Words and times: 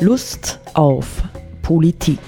Lust 0.00 0.60
auf 0.74 1.24
Politik. 1.60 2.20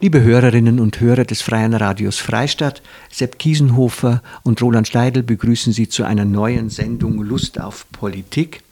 Liebe 0.00 0.20
Hörerinnen 0.20 0.80
und 0.80 0.98
Hörer 0.98 1.24
des 1.24 1.42
Freien 1.42 1.74
Radios 1.74 2.18
Freistadt, 2.18 2.82
Sepp 3.08 3.38
Kiesenhofer 3.38 4.20
und 4.42 4.60
Roland 4.60 4.88
Steidl 4.88 5.22
begrüßen 5.22 5.72
Sie 5.72 5.88
zu 5.88 6.02
einer 6.02 6.24
neuen 6.24 6.70
Sendung 6.70 7.22
Lust 7.22 7.60
auf 7.60 7.86
Politik. 7.92 8.62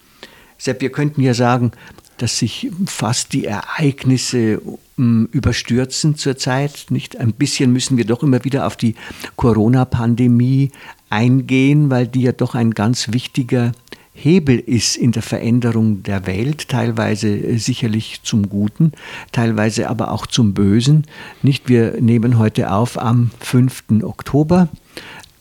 Sepp, 0.59 0.80
wir 0.80 0.91
könnten 0.91 1.20
ja 1.20 1.33
sagen, 1.33 1.70
dass 2.16 2.37
sich 2.37 2.70
fast 2.87 3.33
die 3.33 3.47
Ereignisse 3.47 4.60
um, 4.98 5.27
überstürzen 5.27 6.16
zurzeit. 6.16 6.87
Nicht 6.91 7.16
ein 7.16 7.33
bisschen 7.33 7.73
müssen 7.73 7.97
wir 7.97 8.05
doch 8.05 8.23
immer 8.24 8.45
wieder 8.45 8.66
auf 8.66 8.77
die 8.77 8.97
Corona-Pandemie 9.37 10.73
eingehen, 11.11 11.91
weil 11.91 12.06
die 12.06 12.23
ja 12.23 12.32
doch 12.32 12.55
ein 12.55 12.70
ganz 12.70 13.12
wichtiger 13.12 13.73
Hebel 14.12 14.59
ist 14.59 14.96
in 14.96 15.12
der 15.12 15.23
Veränderung 15.23 16.02
der 16.02 16.27
Welt, 16.27 16.68
teilweise 16.68 17.28
äh, 17.28 17.56
sicherlich 17.56 18.20
zum 18.23 18.48
Guten, 18.48 18.92
teilweise 19.32 19.88
aber 19.88 20.10
auch 20.10 20.27
zum 20.27 20.52
Bösen. 20.52 21.06
Nicht, 21.42 21.68
wir 21.68 22.01
nehmen 22.01 22.38
heute 22.38 22.73
auf 22.73 23.01
am 23.01 23.30
5. 23.41 24.02
Oktober. 24.02 24.68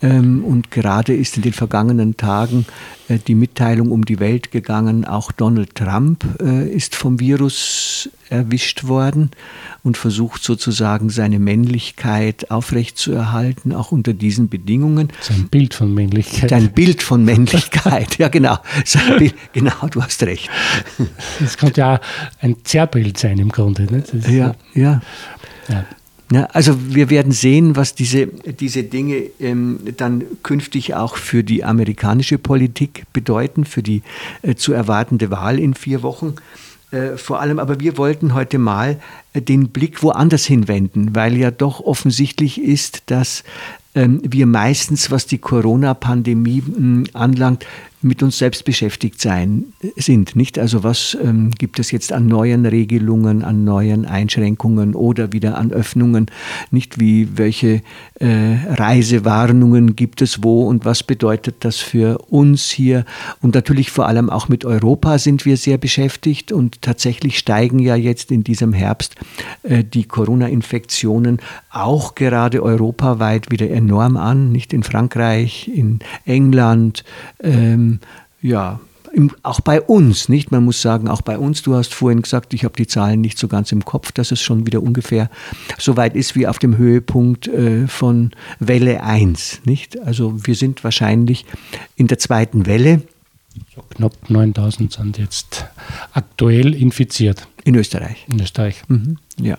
Ähm, 0.02 0.44
und 0.45 0.71
gerade 0.71 1.13
ist 1.13 1.35
in 1.35 1.44
den 1.44 1.52
vergangenen 1.52 2.16
Tagen 2.16 2.66
äh, 3.09 3.17
die 3.20 3.35
Mitteilung 3.35 3.91
um 3.91 4.05
die 4.05 4.20
Welt 4.20 4.52
gegangen, 4.52 5.03
auch 5.03 5.31
Donald 5.31 5.75
Trump 5.75 6.23
äh, 6.41 6.70
ist 6.70 6.95
vom 6.95 7.20
Virus 7.20 8.09
erwischt 8.30 8.85
worden 8.85 9.31
und 9.84 9.98
versucht 9.98 10.44
sozusagen 10.44 11.09
seine 11.09 11.39
Männlichkeit 11.39 12.49
aufrechtzuerhalten, 12.49 13.73
auch 13.73 13.91
unter 13.91 14.13
diesen 14.13 14.48
Bedingungen. 14.48 15.09
Sein 15.20 15.49
Bild 15.49 15.73
von 15.73 15.94
Männlichkeit. 15.94 16.50
Sein 16.50 16.72
Bild 16.72 17.02
von 17.02 17.25
Männlichkeit, 17.25 18.17
ja 18.19 18.30
genau. 18.30 18.58
Bild, 19.17 19.36
genau, 19.52 19.88
du 19.91 20.02
hast 20.02 20.23
recht. 20.23 20.50
Das 21.39 21.58
könnte 21.58 21.81
ja 21.81 22.00
ein 22.39 22.58
Zerrbild 22.63 23.17
sein 23.17 23.39
im 23.39 23.50
Grunde. 23.50 23.84
Ne? 23.84 24.03
Ja, 24.30 24.56
ja. 24.73 25.02
ja. 25.67 25.86
Also 26.31 26.75
wir 26.94 27.09
werden 27.09 27.31
sehen, 27.31 27.75
was 27.75 27.95
diese, 27.95 28.27
diese 28.27 28.83
Dinge 28.83 29.23
ähm, 29.39 29.80
dann 29.97 30.23
künftig 30.44 30.94
auch 30.94 31.16
für 31.16 31.44
die 31.44 31.63
amerikanische 31.63 32.38
Politik 32.38 33.05
bedeuten, 33.13 33.66
für 33.66 33.81
die 33.81 34.03
äh, 34.44 34.53
zu 34.53 34.73
erwartende 34.73 35.31
Wahl 35.31 35.57
in 35.57 35.73
vier 35.73 36.03
Wochen. 36.03 36.35
Äh, 36.91 37.17
vor 37.17 37.39
allem, 37.39 37.57
aber 37.57 37.80
wir 37.80 37.97
wollten 37.97 38.35
heute 38.35 38.59
mal 38.59 39.00
äh, 39.33 39.41
den 39.41 39.69
Blick 39.69 40.03
woanders 40.03 40.45
hinwenden, 40.45 41.16
weil 41.16 41.35
ja 41.35 41.50
doch 41.50 41.80
offensichtlich 41.80 42.61
ist, 42.61 43.03
dass 43.07 43.44
ähm, 43.95 44.22
wir 44.23 44.45
meistens, 44.45 45.09
was 45.09 45.25
die 45.25 45.39
Corona-Pandemie 45.39 46.63
hm, 46.63 47.07
anlangt, 47.13 47.66
mit 48.02 48.23
uns 48.23 48.38
selbst 48.38 48.64
beschäftigt 48.64 49.19
sein 49.19 49.66
sind. 49.97 50.36
Nicht 50.36 50.58
also 50.58 50.83
was 50.83 51.17
ähm, 51.22 51.52
gibt 51.52 51.80
es 51.80 51.92
jetzt 51.92 52.14
an 52.14 52.28
neuen 52.28 52.66
Regelungen, 52.66 53.44
an 53.44 53.66
neuen 53.66 54.06
Einschränkungen 54.06 54.95
oder 54.95 55.33
wieder 55.33 55.58
an 55.58 55.72
Öffnungen, 55.72 56.28
nicht 56.72 57.00
wie 57.00 57.38
welche 57.38 57.81
äh, 58.19 58.56
Reisewarnungen 58.69 59.95
gibt 59.95 60.22
es 60.22 60.44
wo 60.44 60.67
und 60.67 60.86
was 60.86 61.03
bedeutet 61.03 61.58
das 61.59 61.78
für 61.78 62.19
uns 62.30 62.69
hier 62.69 63.06
und 63.41 63.56
natürlich 63.56 63.91
vor 63.91 64.08
allem 64.08 64.30
auch 64.30 64.47
mit 64.47 64.63
Europa 64.63 65.17
sind 65.17 65.45
wir 65.45 65.58
sehr 65.58 65.78
beschäftigt 65.78 66.52
und 66.53 66.81
tatsächlich 66.81 67.38
steigen 67.38 67.80
ja 67.80 67.95
jetzt 67.95 68.31
in 68.31 68.44
diesem 68.45 68.72
Herbst 68.72 69.16
äh, 69.63 69.84
die 69.84 70.06
Corona-Infektionen 70.06 71.39
auch 71.69 72.16
gerade 72.16 72.63
europaweit 72.63 73.52
wieder 73.52 73.69
enorm 73.69 74.16
an, 74.16 74.52
nicht 74.52 74.72
in 74.72 74.84
Frankreich, 74.84 75.69
in 75.73 76.00
England. 76.25 77.03
Ähm, 77.41 77.88
ja, 78.41 78.79
im, 79.11 79.31
auch 79.43 79.61
bei 79.61 79.81
uns, 79.81 80.29
nicht? 80.29 80.51
Man 80.51 80.63
muss 80.63 80.81
sagen, 80.81 81.07
auch 81.07 81.21
bei 81.21 81.37
uns, 81.37 81.61
du 81.61 81.75
hast 81.75 81.94
vorhin 81.94 82.22
gesagt, 82.22 82.53
ich 82.53 82.63
habe 82.63 82.75
die 82.75 82.88
Zahlen 82.88 83.22
nicht 83.22 83.38
so 83.38 83.47
ganz 83.47 83.72
im 83.72 83.85
Kopf, 83.85 84.11
dass 84.11 84.31
es 84.31 84.41
schon 84.41 84.66
wieder 84.66 84.83
ungefähr 84.83 85.29
so 85.77 85.97
weit 85.97 86.16
ist 86.16 86.35
wie 86.35 86.47
auf 86.47 86.59
dem 86.59 86.78
Höhepunkt 86.78 87.47
äh, 87.47 87.88
von 87.88 88.31
Welle 88.59 89.03
1, 89.03 89.61
nicht? 89.66 89.99
Also 90.01 90.45
wir 90.45 90.55
sind 90.55 90.83
wahrscheinlich 90.83 91.45
in 91.95 92.07
der 92.07 92.19
zweiten 92.19 92.66
Welle. 92.66 93.01
So 93.75 93.81
knapp 93.89 94.29
9000 94.29 94.94
sind 94.94 95.17
jetzt 95.17 95.66
aktuell 96.13 96.75
infiziert. 96.75 97.47
In 97.63 97.75
Österreich. 97.75 98.25
In 98.29 98.39
Österreich. 98.39 98.83
Mhm, 98.88 99.17
ja. 99.41 99.57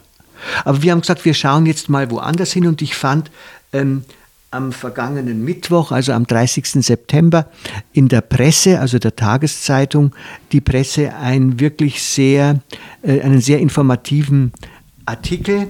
Aber 0.64 0.82
wir 0.82 0.92
haben 0.92 1.00
gesagt, 1.00 1.24
wir 1.24 1.34
schauen 1.34 1.66
jetzt 1.66 1.88
mal 1.88 2.10
woanders 2.10 2.52
hin 2.52 2.66
und 2.66 2.80
ich 2.82 2.94
fand, 2.94 3.30
ähm, 3.72 4.04
am 4.50 4.72
vergangenen 4.72 5.44
Mittwoch, 5.44 5.93
also 5.93 6.12
am 6.12 6.27
30. 6.27 6.84
September, 6.84 7.49
in 7.93 8.09
der 8.09 8.21
Presse, 8.21 8.81
also 8.81 8.99
der 8.99 9.15
Tageszeitung, 9.15 10.12
die 10.53 10.61
Presse 10.61 11.15
ein 11.15 11.61
wirklich 11.61 12.03
sehr, 12.03 12.61
äh, 13.03 13.21
einen 13.21 13.41
sehr 13.41 13.61
informativen 13.61 14.53
Artikel 15.06 15.69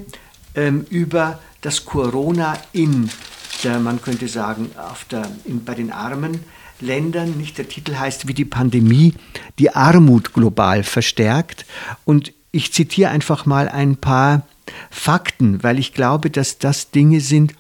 ähm, 0.55 0.87
über 0.91 1.39
das 1.61 1.85
Corona 1.85 2.57
in 2.73 3.11
der, 3.65 3.79
man 3.79 4.01
könnte 4.01 4.29
sagen, 4.29 4.71
auf 4.77 5.05
der, 5.05 5.29
in, 5.45 5.65
bei 5.65 5.75
den 5.75 5.93
armen 5.93 6.41
Ländern. 6.81 7.37
Nicht 7.37 7.59
der 7.59 7.69
Titel 7.69 7.97
heißt, 7.97 8.27
wie 8.27 8.35
die 8.35 8.45
Pandemie 8.45 9.15
die 9.59 9.75
Armut 9.75 10.33
global 10.33 10.83
verstärkt. 10.83 11.67
Und 12.05 12.33
ich 12.53 12.73
zitiere 12.73 13.11
einfach 13.11 13.47
mal 13.47 13.69
ein 13.69 13.97
paar 13.97 14.47
Fakten, 14.91 15.63
weil 15.63 15.79
ich 15.79 15.93
glaube, 15.93 16.31
dass 16.31 16.59
das 16.59 16.91
Dinge 16.91 17.21
sind, 17.21 17.55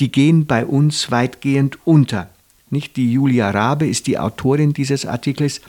die 0.00 0.10
gehen 0.10 0.46
bei 0.46 0.64
uns 0.64 1.10
weitgehend 1.10 1.78
unter. 1.84 2.28
Nicht 2.68 2.96
die 2.96 3.12
Julia 3.12 3.50
Rabe 3.50 3.86
ist 3.86 4.06
die 4.06 4.18
Autorin 4.18 4.72
dieses 4.72 5.06
Artikels 5.06 5.60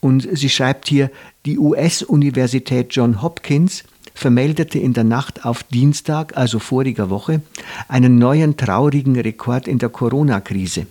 und 0.00 0.28
sie 0.32 0.48
schreibt 0.48 0.88
hier, 0.88 1.10
die 1.46 1.58
US-Universität 1.58 2.88
John 2.90 3.22
Hopkins 3.22 3.84
vermeldete 4.14 4.78
in 4.78 4.92
der 4.92 5.04
Nacht 5.04 5.44
auf 5.44 5.62
Dienstag, 5.62 6.36
also 6.36 6.58
voriger 6.58 7.10
Woche, 7.10 7.42
einen 7.88 8.18
neuen 8.18 8.56
traurigen 8.56 9.18
Rekord 9.18 9.68
in 9.68 9.78
der 9.78 9.88
Corona-Krise. 9.88 10.86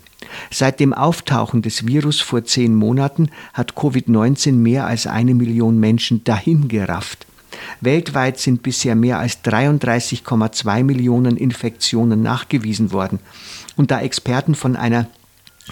Seit 0.49 0.79
dem 0.79 0.93
Auftauchen 0.93 1.61
des 1.61 1.85
Virus 1.85 2.21
vor 2.21 2.45
zehn 2.45 2.75
Monaten 2.75 3.29
hat 3.53 3.73
Covid-19 3.73 4.53
mehr 4.53 4.85
als 4.85 5.07
eine 5.07 5.33
Million 5.33 5.79
Menschen 5.79 6.23
dahingerafft. 6.23 7.25
Weltweit 7.81 8.39
sind 8.39 8.63
bisher 8.63 8.95
mehr 8.95 9.19
als 9.19 9.43
33,2 9.43 10.83
Millionen 10.83 11.37
Infektionen 11.37 12.21
nachgewiesen 12.21 12.91
worden. 12.91 13.19
Und 13.75 13.91
da 13.91 14.01
Experten 14.01 14.55
von 14.55 14.75
einer 14.75 15.07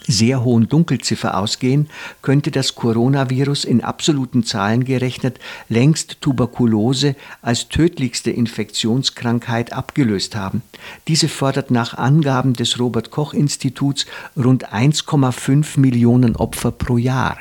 sehr 0.08 0.44
hohen 0.44 0.68
Dunkelziffer 0.68 1.38
ausgehen, 1.38 1.90
könnte 2.22 2.52
das 2.52 2.76
Coronavirus 2.76 3.66
in 3.66 3.84
absoluten 3.84 4.44
Zahlen 4.44 4.86
gerechnet 4.86 5.40
längst 5.68 6.22
Tuberkulose 6.22 7.16
als 7.42 7.70
tödlichste 7.70 8.32
Infektionskrankheit 8.32 9.74
abgelöst 9.74 10.36
haben. 10.36 10.62
Diese 11.08 11.28
fordert 11.28 11.72
nach 11.72 11.96
Angaben 11.96 12.54
des 12.54 12.80
Robert 12.80 13.12
Koch 13.12 13.34
Instituts 13.34 14.06
rund 14.38 14.72
1,5 14.72 15.80
Millionen 15.80 16.36
Opfer 16.36 16.72
pro 16.72 16.98
Jahr. 16.98 17.38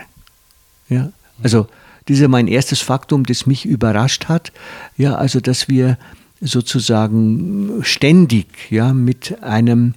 Ja, 0.88 1.10
also 1.42 1.66
das 2.08 2.20
ist 2.20 2.28
mein 2.28 2.48
erstes 2.48 2.80
Faktum, 2.80 3.24
das 3.24 3.46
mich 3.46 3.66
überrascht 3.66 4.26
hat. 4.26 4.52
Ja, 4.96 5.16
also, 5.16 5.40
dass 5.40 5.68
wir 5.68 5.98
sozusagen 6.40 7.80
ständig 7.82 8.46
ja, 8.70 8.94
mit, 8.94 9.42
einem, 9.42 9.94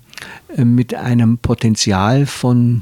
äh, 0.58 0.66
mit 0.66 0.94
einem 0.94 1.38
Potenzial 1.38 2.26
von, 2.26 2.82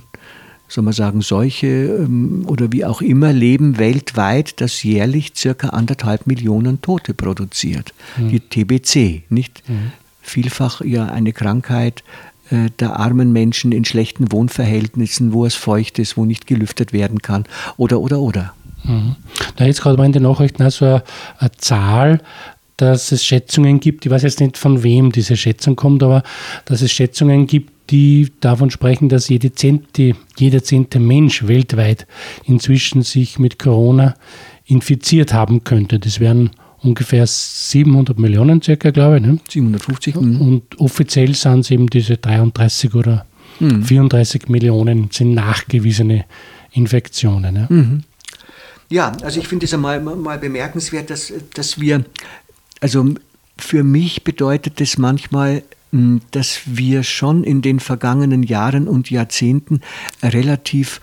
soll 0.67 0.83
man 0.83 0.93
sagen, 0.93 1.21
Seuche 1.21 1.67
ähm, 1.67 2.45
oder 2.47 2.71
wie 2.71 2.85
auch 2.85 3.01
immer 3.01 3.31
leben 3.31 3.77
weltweit, 3.77 4.61
das 4.61 4.81
jährlich 4.81 5.33
circa 5.35 5.69
anderthalb 5.69 6.25
Millionen 6.25 6.81
Tote 6.81 7.13
produziert. 7.13 7.93
Mhm. 8.17 8.29
Die 8.29 8.39
TBC, 8.39 9.23
nicht? 9.29 9.61
Mhm. 9.69 9.91
Vielfach 10.21 10.81
ja 10.81 11.05
eine 11.05 11.33
Krankheit 11.33 12.03
äh, 12.49 12.69
der 12.79 12.99
armen 12.99 13.31
Menschen 13.31 13.71
in 13.71 13.85
schlechten 13.85 14.31
Wohnverhältnissen, 14.31 15.33
wo 15.33 15.45
es 15.45 15.55
feucht 15.55 15.99
ist, 15.99 16.17
wo 16.17 16.25
nicht 16.25 16.47
gelüftet 16.47 16.93
werden 16.93 17.21
kann 17.21 17.45
oder 17.77 17.99
oder 17.99 18.19
oder. 18.19 18.53
Mhm. 18.83 19.15
Da 19.55 19.65
jetzt 19.65 19.81
gerade 19.81 19.97
mal 19.97 20.05
in 20.05 20.11
den 20.11 20.23
Nachrichten 20.23 20.63
auch 20.63 20.71
so 20.71 20.85
eine, 20.85 21.03
eine 21.37 21.51
Zahl, 21.57 22.21
dass 22.77 23.11
es 23.11 23.25
Schätzungen 23.25 23.79
gibt, 23.79 24.05
ich 24.05 24.11
weiß 24.11 24.23
jetzt 24.23 24.39
nicht 24.39 24.57
von 24.57 24.83
wem 24.83 25.11
diese 25.11 25.35
Schätzung 25.35 25.75
kommt, 25.75 26.01
aber 26.01 26.23
dass 26.65 26.81
es 26.81 26.91
Schätzungen 26.91 27.45
gibt, 27.45 27.73
die 27.89 28.31
davon 28.39 28.69
sprechen, 28.69 29.09
dass 29.09 29.29
jede 29.29 29.51
zehnte, 29.51 30.13
jeder 30.37 30.63
zehnte 30.63 30.99
Mensch 30.99 31.47
weltweit 31.47 32.07
inzwischen 32.45 33.01
sich 33.01 33.39
mit 33.39 33.59
Corona 33.59 34.15
infiziert 34.65 35.33
haben 35.33 35.63
könnte. 35.63 35.99
Das 35.99 36.19
wären 36.19 36.51
ungefähr 36.81 37.25
700 37.27 38.17
Millionen 38.17 38.61
circa, 38.61 38.91
glaube 38.91 39.17
ich. 39.17 39.23
Ne? 39.23 39.39
750. 39.49 40.15
Mhm. 40.15 40.41
Und 40.41 40.79
offiziell 40.79 41.35
sind 41.35 41.61
es 41.61 41.71
eben 41.71 41.87
diese 41.87 42.17
33 42.17 42.93
oder 42.93 43.25
mhm. 43.59 43.83
34 43.83 44.47
Millionen 44.47 45.09
sind 45.11 45.33
nachgewiesene 45.33 46.25
Infektionen. 46.71 47.55
Ja. 47.55 47.67
Mhm. 47.69 48.03
Ja, 48.89 49.11
also 49.21 49.39
ich 49.39 49.47
finde 49.47 49.65
es 49.65 49.73
einmal 49.73 49.99
mal 49.99 50.39
bemerkenswert, 50.39 51.09
dass, 51.09 51.31
dass 51.53 51.79
wir, 51.79 52.05
also 52.81 53.13
für 53.57 53.83
mich 53.83 54.23
bedeutet 54.23 54.81
es 54.81 54.97
manchmal, 54.97 55.63
hm, 55.91 56.21
dass 56.31 56.61
wir 56.65 57.03
schon 57.03 57.43
in 57.43 57.61
den 57.61 57.79
vergangenen 57.79 58.41
Jahren 58.41 58.87
und 58.87 59.11
Jahrzehnten 59.11 59.81
relativ 60.23 61.01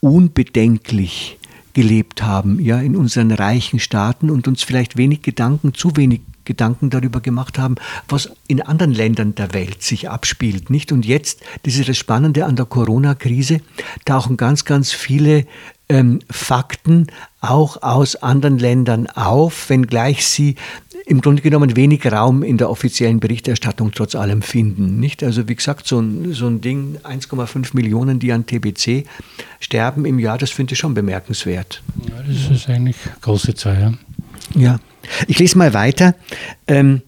unbedenklich 0.00 1.38
gelebt 1.74 2.22
haben, 2.22 2.58
ja, 2.58 2.80
in 2.80 2.96
unseren 2.96 3.30
reichen 3.30 3.78
Staaten 3.78 4.30
und 4.30 4.48
uns 4.48 4.64
vielleicht 4.64 4.96
wenig 4.96 5.22
Gedanken, 5.22 5.74
zu 5.74 5.96
wenig 5.96 6.22
Gedanken 6.44 6.90
darüber 6.90 7.20
gemacht 7.20 7.58
haben, 7.58 7.76
was 8.08 8.30
in 8.48 8.62
anderen 8.62 8.92
Ländern 8.92 9.34
der 9.34 9.52
Welt 9.52 9.82
sich 9.82 10.08
abspielt, 10.08 10.70
nicht? 10.70 10.90
Und 10.90 11.04
jetzt, 11.04 11.42
das 11.64 11.76
ist 11.76 11.88
das 11.88 11.98
Spannende 11.98 12.46
an 12.46 12.56
der 12.56 12.64
Corona-Krise, 12.64 13.60
tauchen 14.06 14.36
ganz, 14.36 14.64
ganz 14.64 14.92
viele 14.92 15.46
ähm, 15.88 16.20
Fakten 16.30 17.08
auch 17.40 17.82
aus 17.82 18.16
anderen 18.16 18.58
Ländern 18.58 19.06
auf, 19.08 19.70
wenngleich 19.70 20.26
sie 20.26 20.56
im 21.06 21.20
Grunde 21.22 21.40
genommen 21.40 21.74
wenig 21.74 22.04
Raum 22.10 22.42
in 22.42 22.58
der 22.58 22.68
offiziellen 22.68 23.18
Berichterstattung 23.20 23.92
trotz 23.92 24.14
allem 24.14 24.42
finden. 24.42 25.00
Nicht? 25.00 25.22
Also 25.22 25.48
wie 25.48 25.54
gesagt, 25.54 25.86
so 25.86 26.00
ein, 26.00 26.34
so 26.34 26.46
ein 26.46 26.60
Ding, 26.60 26.98
1,5 27.02 27.70
Millionen, 27.72 28.18
die 28.18 28.32
an 28.32 28.44
TBC 28.44 29.06
sterben 29.58 30.04
im 30.04 30.18
Jahr, 30.18 30.36
das 30.36 30.50
finde 30.50 30.74
ich 30.74 30.78
schon 30.78 30.94
bemerkenswert. 30.94 31.82
Ja, 32.08 32.22
das 32.22 32.50
ist 32.50 32.68
eigentlich 32.68 32.96
eine 33.04 33.20
große 33.22 33.54
Zahl. 33.54 33.96
Ja. 34.54 34.60
ja. 34.60 34.80
Ich 35.26 35.38
lese 35.38 35.56
mal 35.56 35.72
weiter. 35.72 36.14
Ähm, 36.66 37.00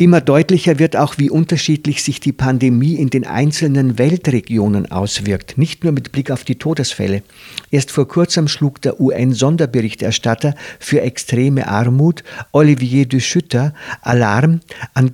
Immer 0.00 0.22
deutlicher 0.22 0.78
wird 0.78 0.96
auch, 0.96 1.18
wie 1.18 1.28
unterschiedlich 1.28 2.02
sich 2.02 2.20
die 2.20 2.32
Pandemie 2.32 2.94
in 2.94 3.10
den 3.10 3.26
einzelnen 3.26 3.98
Weltregionen 3.98 4.90
auswirkt, 4.90 5.58
nicht 5.58 5.84
nur 5.84 5.92
mit 5.92 6.10
Blick 6.10 6.30
auf 6.30 6.42
die 6.42 6.54
Todesfälle. 6.54 7.22
Erst 7.70 7.90
vor 7.90 8.08
kurzem 8.08 8.48
schlug 8.48 8.80
der 8.80 8.98
UN-Sonderberichterstatter 8.98 10.54
für 10.78 11.02
extreme 11.02 11.68
Armut, 11.68 12.24
Olivier 12.52 13.04
de 13.04 13.20
Schutter, 13.20 13.74
Alarm 14.00 14.60
an 14.94 15.12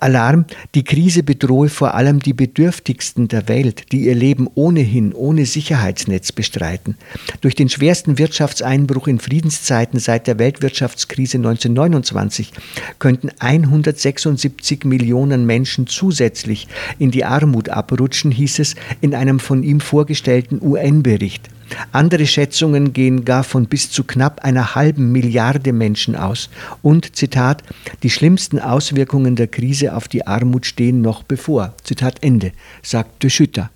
Alarm, 0.00 0.46
die 0.74 0.82
Krise 0.82 1.22
bedrohe 1.22 1.68
vor 1.68 1.94
allem 1.94 2.20
die 2.20 2.32
Bedürftigsten 2.32 3.28
der 3.28 3.48
Welt, 3.48 3.92
die 3.92 4.06
ihr 4.06 4.14
Leben 4.14 4.48
ohnehin 4.54 5.12
ohne 5.12 5.44
Sicherheitsnetz 5.44 6.32
bestreiten. 6.32 6.96
Durch 7.42 7.54
den 7.54 7.68
schwersten 7.68 8.16
Wirtschaftseinbruch 8.16 9.08
in 9.08 9.18
Friedenszeiten 9.18 10.00
seit 10.00 10.26
der 10.26 10.38
Weltwirtschaftskrise 10.38 11.36
1929 11.36 12.52
könnten 12.98 13.28
176 13.38 14.84
Millionen 14.84 15.44
Menschen 15.44 15.86
zusätzlich 15.86 16.66
in 16.98 17.10
die 17.10 17.26
Armut 17.26 17.68
abrutschen, 17.68 18.30
hieß 18.30 18.60
es 18.60 18.76
in 19.02 19.14
einem 19.14 19.38
von 19.38 19.62
ihm 19.62 19.80
vorgestellten 19.80 20.62
UN-Bericht. 20.62 21.50
Andere 21.92 22.26
Schätzungen 22.26 22.92
gehen 22.92 23.24
gar 23.24 23.44
von 23.44 23.66
bis 23.66 23.90
zu 23.90 24.04
knapp 24.04 24.44
einer 24.44 24.74
halben 24.74 25.12
Milliarde 25.12 25.72
Menschen 25.72 26.16
aus. 26.16 26.50
Und, 26.82 27.16
Zitat, 27.16 27.62
die 28.02 28.10
schlimmsten 28.10 28.58
Auswirkungen 28.58 29.36
der 29.36 29.48
Krise 29.48 29.96
auf 29.96 30.08
die 30.08 30.26
Armut 30.26 30.66
stehen 30.66 31.00
noch 31.00 31.22
bevor. 31.22 31.74
Zitat 31.84 32.22
Ende, 32.22 32.52
sagt 32.82 33.22
de 33.22 33.30
Schütter. 33.30 33.70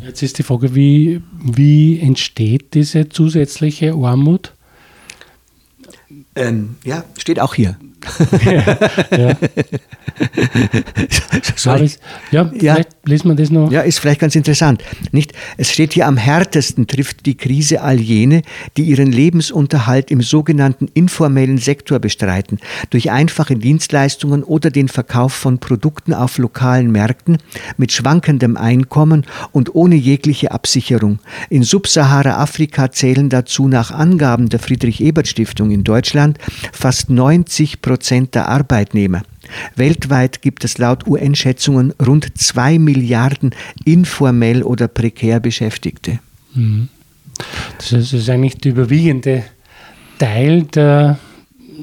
Jetzt 0.00 0.22
ist 0.22 0.38
die 0.38 0.44
Frage, 0.44 0.74
wie, 0.74 1.20
wie 1.32 1.98
entsteht 1.98 2.74
diese 2.74 3.08
zusätzliche 3.08 3.94
Armut? 3.94 4.52
Ähm, 6.36 6.76
ja, 6.84 7.04
steht 7.18 7.40
auch 7.40 7.54
hier. 7.54 7.76
Ja. 9.10 9.36
ich, 11.82 11.98
ja, 12.30 12.50
ja, 12.54 12.74
vielleicht 12.74 12.88
lesen 13.04 13.28
wir 13.28 13.34
das 13.36 13.50
noch. 13.50 13.70
Ja, 13.70 13.82
ist 13.82 13.98
vielleicht 14.00 14.20
ganz 14.20 14.34
interessant. 14.34 14.82
Nicht? 15.12 15.32
Es 15.56 15.70
steht 15.70 15.92
hier, 15.92 16.06
am 16.06 16.16
härtesten 16.16 16.86
trifft 16.86 17.26
die 17.26 17.36
Krise 17.36 17.82
all 17.82 18.00
jene, 18.00 18.42
die 18.76 18.82
ihren 18.82 19.12
Lebensunterhalt 19.12 20.10
im 20.10 20.22
sogenannten 20.22 20.88
informellen 20.94 21.58
Sektor 21.58 21.98
bestreiten, 21.98 22.58
durch 22.90 23.10
einfache 23.10 23.56
Dienstleistungen 23.56 24.42
oder 24.42 24.70
den 24.70 24.88
Verkauf 24.88 25.32
von 25.32 25.58
Produkten 25.58 26.14
auf 26.14 26.38
lokalen 26.38 26.90
Märkten 26.90 27.38
mit 27.76 27.92
schwankendem 27.92 28.56
Einkommen 28.56 29.26
und 29.52 29.74
ohne 29.74 29.96
jegliche 29.96 30.52
Absicherung. 30.52 31.18
In 31.50 31.62
Subsahara-Afrika 31.62 32.90
zählen 32.90 33.28
dazu 33.28 33.68
nach 33.68 33.90
Angaben 33.90 34.48
der 34.48 34.58
Friedrich-Ebert-Stiftung 34.58 35.70
in 35.70 35.84
Deutschland 35.84 36.38
fast 36.72 37.10
90 37.10 37.82
Prozent 37.82 37.97
der 38.34 38.48
Arbeitnehmer. 38.48 39.22
Weltweit 39.76 40.42
gibt 40.42 40.64
es 40.64 40.78
laut 40.78 41.06
UN-Schätzungen 41.06 41.92
rund 42.04 42.38
zwei 42.38 42.78
Milliarden 42.78 43.54
informell 43.84 44.62
oder 44.62 44.88
prekär 44.88 45.40
Beschäftigte. 45.40 46.18
Mhm. 46.54 46.88
Das 47.78 48.12
ist 48.12 48.28
eigentlich 48.28 48.58
der 48.58 48.72
überwiegende 48.72 49.44
Teil 50.18 50.62
der 50.62 51.18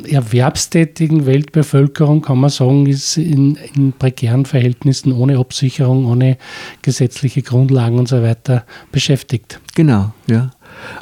erwerbstätigen 0.09 1.25
Weltbevölkerung, 1.25 2.21
kann 2.21 2.39
man 2.39 2.49
sagen, 2.49 2.85
ist 2.85 3.17
in, 3.17 3.57
in, 3.75 3.93
prekären 3.93 4.45
Verhältnissen 4.45 5.13
ohne 5.13 5.37
Absicherung, 5.37 6.05
ohne 6.05 6.37
gesetzliche 6.81 7.41
Grundlagen 7.41 7.97
und 7.97 8.07
so 8.07 8.21
weiter 8.21 8.65
beschäftigt. 8.91 9.59
Genau, 9.73 10.13
ja. 10.27 10.51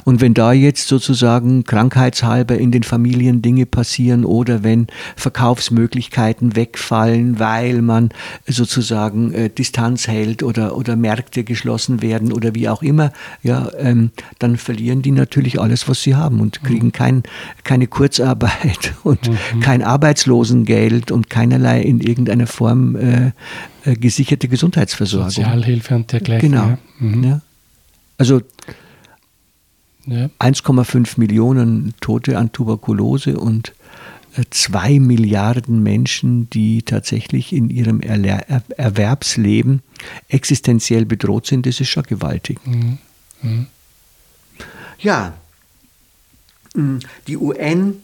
Und 0.04 0.20
wenn 0.20 0.34
da 0.34 0.52
jetzt 0.52 0.88
sozusagen 0.88 1.64
krankheitshalber 1.64 2.58
in 2.58 2.70
den 2.70 2.82
Familien 2.82 3.42
Dinge 3.42 3.66
passieren 3.66 4.24
oder 4.24 4.62
wenn 4.62 4.86
Verkaufsmöglichkeiten 5.16 6.56
wegfallen, 6.56 7.38
weil 7.38 7.82
man 7.82 8.10
sozusagen 8.46 9.32
äh, 9.32 9.50
Distanz 9.50 10.08
hält 10.08 10.42
oder, 10.42 10.76
oder 10.76 10.96
Märkte 10.96 11.44
geschlossen 11.44 12.02
werden 12.02 12.32
oder 12.32 12.54
wie 12.54 12.68
auch 12.68 12.82
immer, 12.82 13.12
ja, 13.42 13.70
ähm, 13.78 14.10
dann 14.38 14.56
verlieren 14.56 15.02
die 15.02 15.10
natürlich 15.10 15.60
alles, 15.60 15.88
was 15.88 16.02
sie 16.02 16.14
haben 16.14 16.40
und 16.40 16.62
kriegen 16.62 16.92
kein, 16.92 17.22
keine 17.62 17.86
Kurzarbeit 17.86 18.94
und 19.02 19.28
mhm. 19.28 19.60
kein 19.60 19.82
Arbeitslosengeld 19.82 21.10
und 21.10 21.30
keinerlei 21.30 21.80
in 21.82 22.00
irgendeiner 22.00 22.46
Form 22.46 22.96
äh, 22.96 23.32
äh, 23.84 23.94
gesicherte 23.96 24.48
Gesundheitsversorgung. 24.48 25.30
Sozialhilfe 25.30 25.94
und 25.94 26.12
dergleichen. 26.12 26.50
Genau. 26.50 26.68
Ja. 26.68 26.78
Mhm. 26.98 27.24
Ja. 27.24 27.40
Also 28.16 28.40
ja. 30.06 30.30
1,5 30.38 31.18
Millionen 31.18 31.94
Tote 32.00 32.38
an 32.38 32.52
Tuberkulose 32.52 33.38
und 33.38 33.72
2 34.50 34.92
äh, 34.92 34.98
Milliarden 34.98 35.82
Menschen, 35.82 36.50
die 36.50 36.82
tatsächlich 36.82 37.52
in 37.52 37.70
ihrem 37.70 38.00
Erwerbsleben 38.00 39.82
existenziell 40.28 41.04
bedroht 41.06 41.46
sind, 41.46 41.66
das 41.66 41.80
ist 41.80 41.88
schon 41.88 42.02
gewaltig. 42.04 42.58
Mhm. 42.66 42.98
Mhm. 43.42 43.66
Ja, 44.98 45.34
mm, 46.74 46.98
die 47.26 47.36
UN 47.36 47.96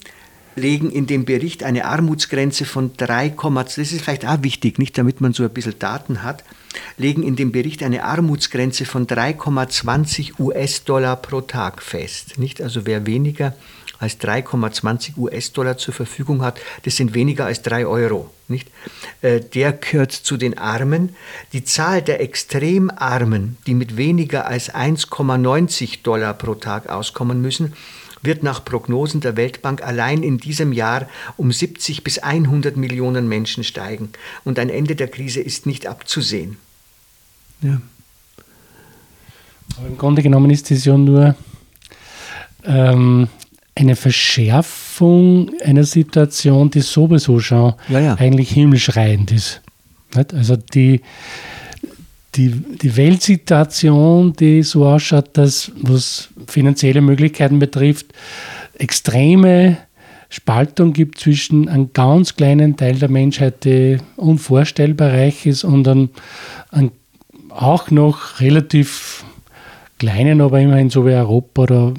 legen 0.57 0.91
in 0.91 1.07
dem 1.07 1.25
Bericht 1.25 1.63
eine 1.63 1.85
Armutsgrenze 1.85 2.65
von 2.65 2.97
3, 2.97 3.35
das 3.55 3.79
ist 3.79 4.01
vielleicht 4.01 4.27
auch 4.27 4.43
wichtig, 4.43 4.79
nicht 4.79 4.97
damit 4.99 5.21
man 5.21 5.33
so 5.33 5.43
ein 5.43 5.51
bisschen 5.51 5.79
Daten 5.79 6.23
hat, 6.23 6.45
legen 6.97 7.23
in 7.23 7.37
dem 7.37 7.53
Bericht 7.53 7.83
eine 7.83 8.05
Armutsgrenze 8.05 8.85
von 8.85 9.07
3,20 9.07 10.39
US-Dollar 10.39 11.17
pro 11.17 11.41
Tag 11.41 11.83
fest. 11.83 12.39
Nicht? 12.39 12.63
Also 12.63 12.87
wer 12.87 13.07
weniger 13.07 13.55
als 13.99 14.19
3,20 14.21 15.19
US-Dollar 15.19 15.77
zur 15.77 15.93
Verfügung 15.93 16.43
hat, 16.43 16.59
das 16.85 16.97
sind 16.97 17.15
weniger 17.15 17.47
als 17.47 17.63
3 17.63 17.87
Euro. 17.87 18.31
Nicht? 18.49 18.69
Äh, 19.21 19.41
der 19.41 19.73
gehört 19.73 20.13
zu 20.13 20.37
den 20.37 20.59
Armen. 20.59 21.15
Die 21.53 21.65
Zahl 21.65 22.03
der 22.03 22.21
Extremarmen, 22.21 23.59
die 23.67 23.75
mit 23.75 23.97
weniger 23.97 24.47
als 24.47 24.73
1,90 24.75 26.03
Dollar 26.03 26.35
pro 26.35 26.55
Tag 26.55 26.89
auskommen 26.89 27.41
müssen, 27.43 27.75
wird 28.23 28.43
nach 28.43 28.65
Prognosen 28.65 29.21
der 29.21 29.37
Weltbank 29.37 29.83
allein 29.83 30.23
in 30.23 30.39
diesem 30.39 30.73
Jahr 30.73 31.09
um 31.37 31.53
70 31.53 32.05
bis 32.05 32.19
100 32.19 32.77
Millionen 32.77 33.29
Menschen 33.29 33.65
steigen. 33.65 34.11
Und 34.45 34.59
ein 34.59 34.69
Ende 34.69 34.95
der 34.95 35.09
Krise 35.09 35.41
ist 35.41 35.67
nicht 35.67 35.87
abzusehen. 35.87 36.57
Ja. 37.63 37.81
Aber 39.79 39.87
im 39.87 39.99
Grunde 39.99 40.23
genommen 40.23 40.51
ist 40.51 40.71
das 40.71 40.85
ja 40.85 40.97
nur 40.97 41.35
ähm, 42.65 43.29
eine 43.75 43.97
Verschärfung 43.97 45.51
einer 45.65 45.85
Situation, 45.85 46.71
die 46.71 46.81
sowieso 46.81 47.41
schon 47.41 47.75
ja, 47.89 48.01
ja. 48.01 48.15
eigentlich 48.17 48.51
himmelschreiend 48.51 49.33
ist. 49.33 49.63
Also 50.15 50.57
die, 50.57 51.03
die, 52.37 52.51
die 52.51 52.97
Weltsituation, 52.97 54.33
die 54.35 54.63
so 54.63 54.87
ausschaut, 54.87 55.31
dass, 55.33 55.73
was 55.81 56.29
finanzielle 56.47 57.01
Möglichkeiten 57.01 57.59
betrifft, 57.59 58.07
extreme 58.79 59.79
Spaltung 60.29 60.93
gibt 60.93 61.19
zwischen 61.19 61.69
einem 61.69 61.93
ganz 61.93 62.37
kleinen 62.37 62.77
Teil 62.77 62.97
der 62.97 63.11
Menschheit, 63.11 63.65
der 63.65 63.99
unvorstellbar 64.17 65.13
reich 65.13 65.45
ist, 65.47 65.65
und 65.65 65.89
einem, 65.89 66.11
einem 66.71 66.93
auch 67.49 67.91
noch 67.91 68.41
relativ 68.41 69.25
kleinen, 69.99 70.41
aber 70.41 70.61
immerhin 70.61 70.89
so 70.89 71.05
wie 71.05 71.15
Europa 71.15 71.63
oder 71.63 71.95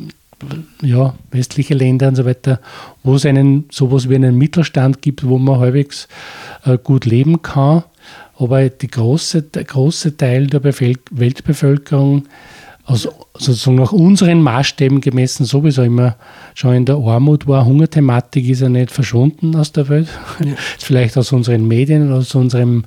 ja, 0.81 1.13
westliche 1.29 1.73
Länder 1.73 2.07
und 2.07 2.15
so 2.15 2.25
weiter, 2.25 2.61
wo 3.03 3.15
es 3.15 3.25
einen 3.25 3.65
sowas 3.69 4.09
wie 4.09 4.15
einen 4.15 4.37
Mittelstand 4.37 5.01
gibt, 5.01 5.27
wo 5.27 5.37
man 5.37 5.59
halbwegs 5.59 6.07
äh, 6.65 6.77
gut 6.77 7.05
leben 7.05 7.41
kann 7.41 7.83
aber 8.41 8.69
die 8.69 8.87
große, 8.87 9.43
der 9.43 9.63
große 9.63 10.17
Teil 10.17 10.47
der 10.47 10.63
Weltbevölkerung 10.63 12.23
aus, 12.85 13.07
sozusagen 13.37 13.75
nach 13.75 13.91
unseren 13.91 14.41
Maßstäben 14.41 14.99
gemessen 15.01 15.45
sowieso 15.45 15.83
immer 15.83 16.15
schon 16.55 16.73
in 16.73 16.85
der 16.85 16.95
Armut 16.95 17.47
war. 17.47 17.65
Hungerthematik 17.65 18.49
ist 18.49 18.61
ja 18.61 18.69
nicht 18.69 18.91
verschwunden 18.91 19.55
aus 19.55 19.71
der 19.71 19.87
Welt. 19.89 20.07
Ja. 20.39 20.51
Ist 20.77 20.85
vielleicht 20.85 21.17
aus 21.17 21.31
unseren 21.31 21.67
Medien, 21.67 22.11
aus 22.11 22.33
unserem 22.33 22.85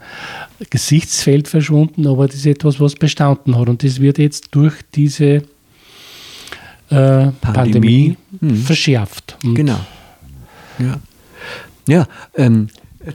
Gesichtsfeld 0.71 1.49
verschwunden, 1.49 2.07
aber 2.07 2.27
das 2.27 2.37
ist 2.37 2.47
etwas, 2.47 2.81
was 2.81 2.95
bestanden 2.95 3.57
hat. 3.57 3.69
Und 3.69 3.83
das 3.83 4.01
wird 4.01 4.19
jetzt 4.19 4.49
durch 4.53 4.75
diese 4.95 5.25
äh, 5.25 5.43
Pandemie, 6.91 7.37
Pandemie 7.41 8.17
hm. 8.41 8.57
verschärft. 8.57 9.37
Und 9.45 9.55
genau. 9.55 9.81
Ja, 10.79 11.01
ja 11.87 12.07
ähm, 12.37 12.69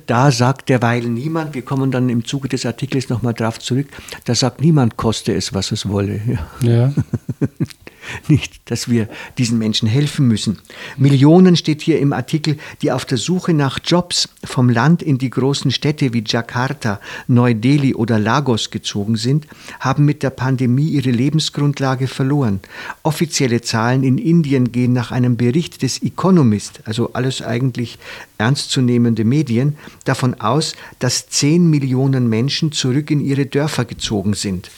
da 0.06 0.32
sagt 0.32 0.70
derweil 0.70 1.02
niemand, 1.02 1.56
wir 1.56 1.62
kommen 1.62 1.92
dann 1.92 2.10
im 2.10 2.26
Zuge 2.26 2.50
des 2.50 2.66
Artikels 2.66 3.10
nochmal 3.10 3.34
drauf 3.34 3.60
zurück, 3.60 3.88
da 4.26 4.36
sagt 4.36 4.62
niemand, 4.62 4.98
koste 4.98 5.34
es, 5.34 5.54
was 5.54 5.72
es 5.72 5.88
wolle. 5.88 6.22
Ja. 6.62 6.70
ja. 6.70 6.94
nicht, 8.28 8.62
dass 8.66 8.90
wir 8.90 9.08
diesen 9.38 9.58
Menschen 9.58 9.88
helfen 9.88 10.28
müssen. 10.28 10.60
Millionen 10.98 11.56
steht 11.56 11.82
hier 11.82 12.00
im 12.00 12.14
Artikel, 12.14 12.58
die 12.82 12.92
auf 12.92 13.06
der 13.06 13.18
Suche 13.18 13.54
nach 13.54 13.80
Jobs 13.84 14.30
vom 14.44 14.70
Land 14.70 15.02
in 15.02 15.18
die 15.18 15.30
großen 15.30 15.72
Städte 15.72 16.14
wie 16.14 16.24
Jakarta, 16.26 17.00
Neu-Delhi 17.28 17.96
oder 17.96 18.20
Lagos 18.20 18.72
gezogen 18.72 19.16
sind, 19.16 19.48
haben 19.80 20.06
mit 20.06 20.24
der 20.24 20.30
Pandemie 20.30 20.90
ihre 20.90 21.12
Lebensgrundlage 21.12 22.08
verloren. 22.08 22.60
Offizielle 23.04 23.62
Zahlen 23.62 24.04
in 24.04 24.18
Indien 24.18 24.72
gehen 24.72 24.94
nach 24.94 25.12
einem 25.12 25.38
Bericht 25.38 25.82
des 25.82 26.02
Economist, 26.02 26.82
also 26.86 27.14
alles 27.14 27.42
eigentlich 27.42 27.98
ernstzunehmende 28.38 29.26
Medien, 29.26 29.78
davon 30.06 30.40
aus, 30.40 30.76
dass 31.00 31.30
10 31.30 31.70
Millionen 31.70 32.30
Menschen 32.30 32.72
zurück 32.72 33.12
in 33.12 33.20
ihre 33.20 33.46
Dörfer 33.46 33.86
gezogen 33.86 34.34
sind. 34.34 34.70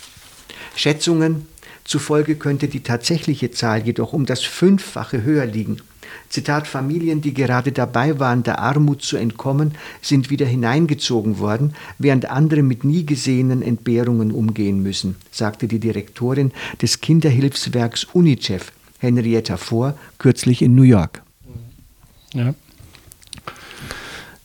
Schätzungen 0.76 1.48
zufolge 1.84 2.36
könnte 2.36 2.68
die 2.68 2.82
tatsächliche 2.82 3.52
Zahl 3.52 3.84
jedoch 3.86 4.14
um 4.14 4.26
das 4.26 4.44
Fünffache 4.44 5.24
höher 5.24 5.46
liegen. 5.46 5.78
Zitat 6.30 6.68
Familien, 6.68 7.22
die 7.22 7.34
gerade 7.34 7.72
dabei 7.72 8.20
waren, 8.20 8.44
der 8.44 8.60
Armut 8.60 9.02
zu 9.02 9.18
entkommen, 9.18 9.76
sind 10.02 10.30
wieder 10.30 10.46
hineingezogen 10.46 11.40
worden, 11.40 11.74
während 11.98 12.26
andere 12.26 12.64
mit 12.64 12.84
nie 12.84 13.06
gesehenen 13.06 13.62
Entbehrungen 13.62 14.32
umgehen 14.32 14.82
müssen, 14.82 15.16
sagte 15.32 15.68
die 15.68 15.80
Direktorin 15.80 16.52
des 16.82 17.02
Kinderhilfswerks 17.02 18.06
UNICEF, 18.14 18.72
Henrietta 19.00 19.58
Vor, 19.58 19.96
kürzlich 20.20 20.62
in 20.62 20.76
New 20.76 20.84
York. 20.84 21.22
Ja. 22.34 22.54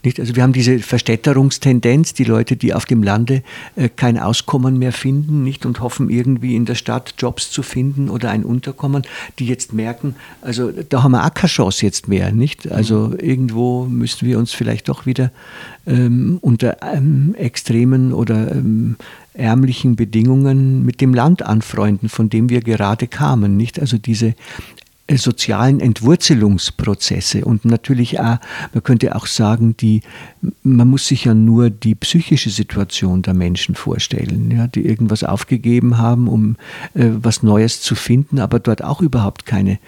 Nicht? 0.06 0.20
Also 0.20 0.36
wir 0.36 0.44
haben 0.44 0.52
diese 0.52 0.78
Verstädterungstendenz, 0.78 2.14
die 2.14 2.22
Leute, 2.22 2.56
die 2.56 2.72
auf 2.72 2.84
dem 2.84 3.02
Lande 3.02 3.42
äh, 3.74 3.88
kein 3.88 4.18
Auskommen 4.18 4.78
mehr 4.78 4.92
finden 4.92 5.42
nicht? 5.42 5.66
und 5.66 5.80
hoffen 5.80 6.10
irgendwie 6.10 6.54
in 6.54 6.64
der 6.64 6.76
Stadt 6.76 7.14
Jobs 7.18 7.50
zu 7.50 7.64
finden 7.64 8.08
oder 8.08 8.30
ein 8.30 8.44
Unterkommen, 8.44 9.02
die 9.40 9.46
jetzt 9.46 9.72
merken, 9.72 10.14
also 10.42 10.70
da 10.70 11.02
haben 11.02 11.10
wir 11.10 11.26
auch 11.26 11.34
keine 11.34 11.50
Chance 11.50 11.84
jetzt 11.84 12.06
mehr. 12.06 12.30
Nicht? 12.30 12.70
Also 12.70 13.08
mhm. 13.08 13.18
irgendwo 13.18 13.84
müssten 13.86 14.26
wir 14.26 14.38
uns 14.38 14.52
vielleicht 14.52 14.88
doch 14.88 15.06
wieder 15.06 15.32
ähm, 15.88 16.38
unter 16.40 16.76
ähm, 16.82 17.34
extremen 17.36 18.12
oder 18.12 18.52
ähm, 18.52 18.94
ärmlichen 19.34 19.96
Bedingungen 19.96 20.86
mit 20.86 21.00
dem 21.00 21.14
Land 21.14 21.42
anfreunden, 21.42 22.08
von 22.08 22.30
dem 22.30 22.48
wir 22.48 22.60
gerade 22.60 23.08
kamen. 23.08 23.56
Nicht? 23.56 23.80
Also 23.80 23.98
diese 23.98 24.34
sozialen 25.14 25.78
Entwurzelungsprozesse 25.80 27.44
und 27.44 27.64
natürlich 27.64 28.18
auch, 28.18 28.38
man 28.72 28.82
könnte 28.82 29.14
auch 29.14 29.26
sagen, 29.26 29.76
die, 29.76 30.02
man 30.64 30.88
muss 30.88 31.06
sich 31.06 31.24
ja 31.24 31.34
nur 31.34 31.70
die 31.70 31.94
psychische 31.94 32.50
Situation 32.50 33.22
der 33.22 33.34
Menschen 33.34 33.76
vorstellen, 33.76 34.50
ja, 34.50 34.66
die 34.66 34.84
irgendwas 34.84 35.22
aufgegeben 35.22 35.98
haben, 35.98 36.26
um 36.26 36.56
äh, 36.94 37.08
was 37.22 37.44
Neues 37.44 37.80
zu 37.82 37.94
finden, 37.94 38.40
aber 38.40 38.58
dort 38.58 38.82
auch 38.82 39.00
überhaupt 39.00 39.46
keine, 39.46 39.78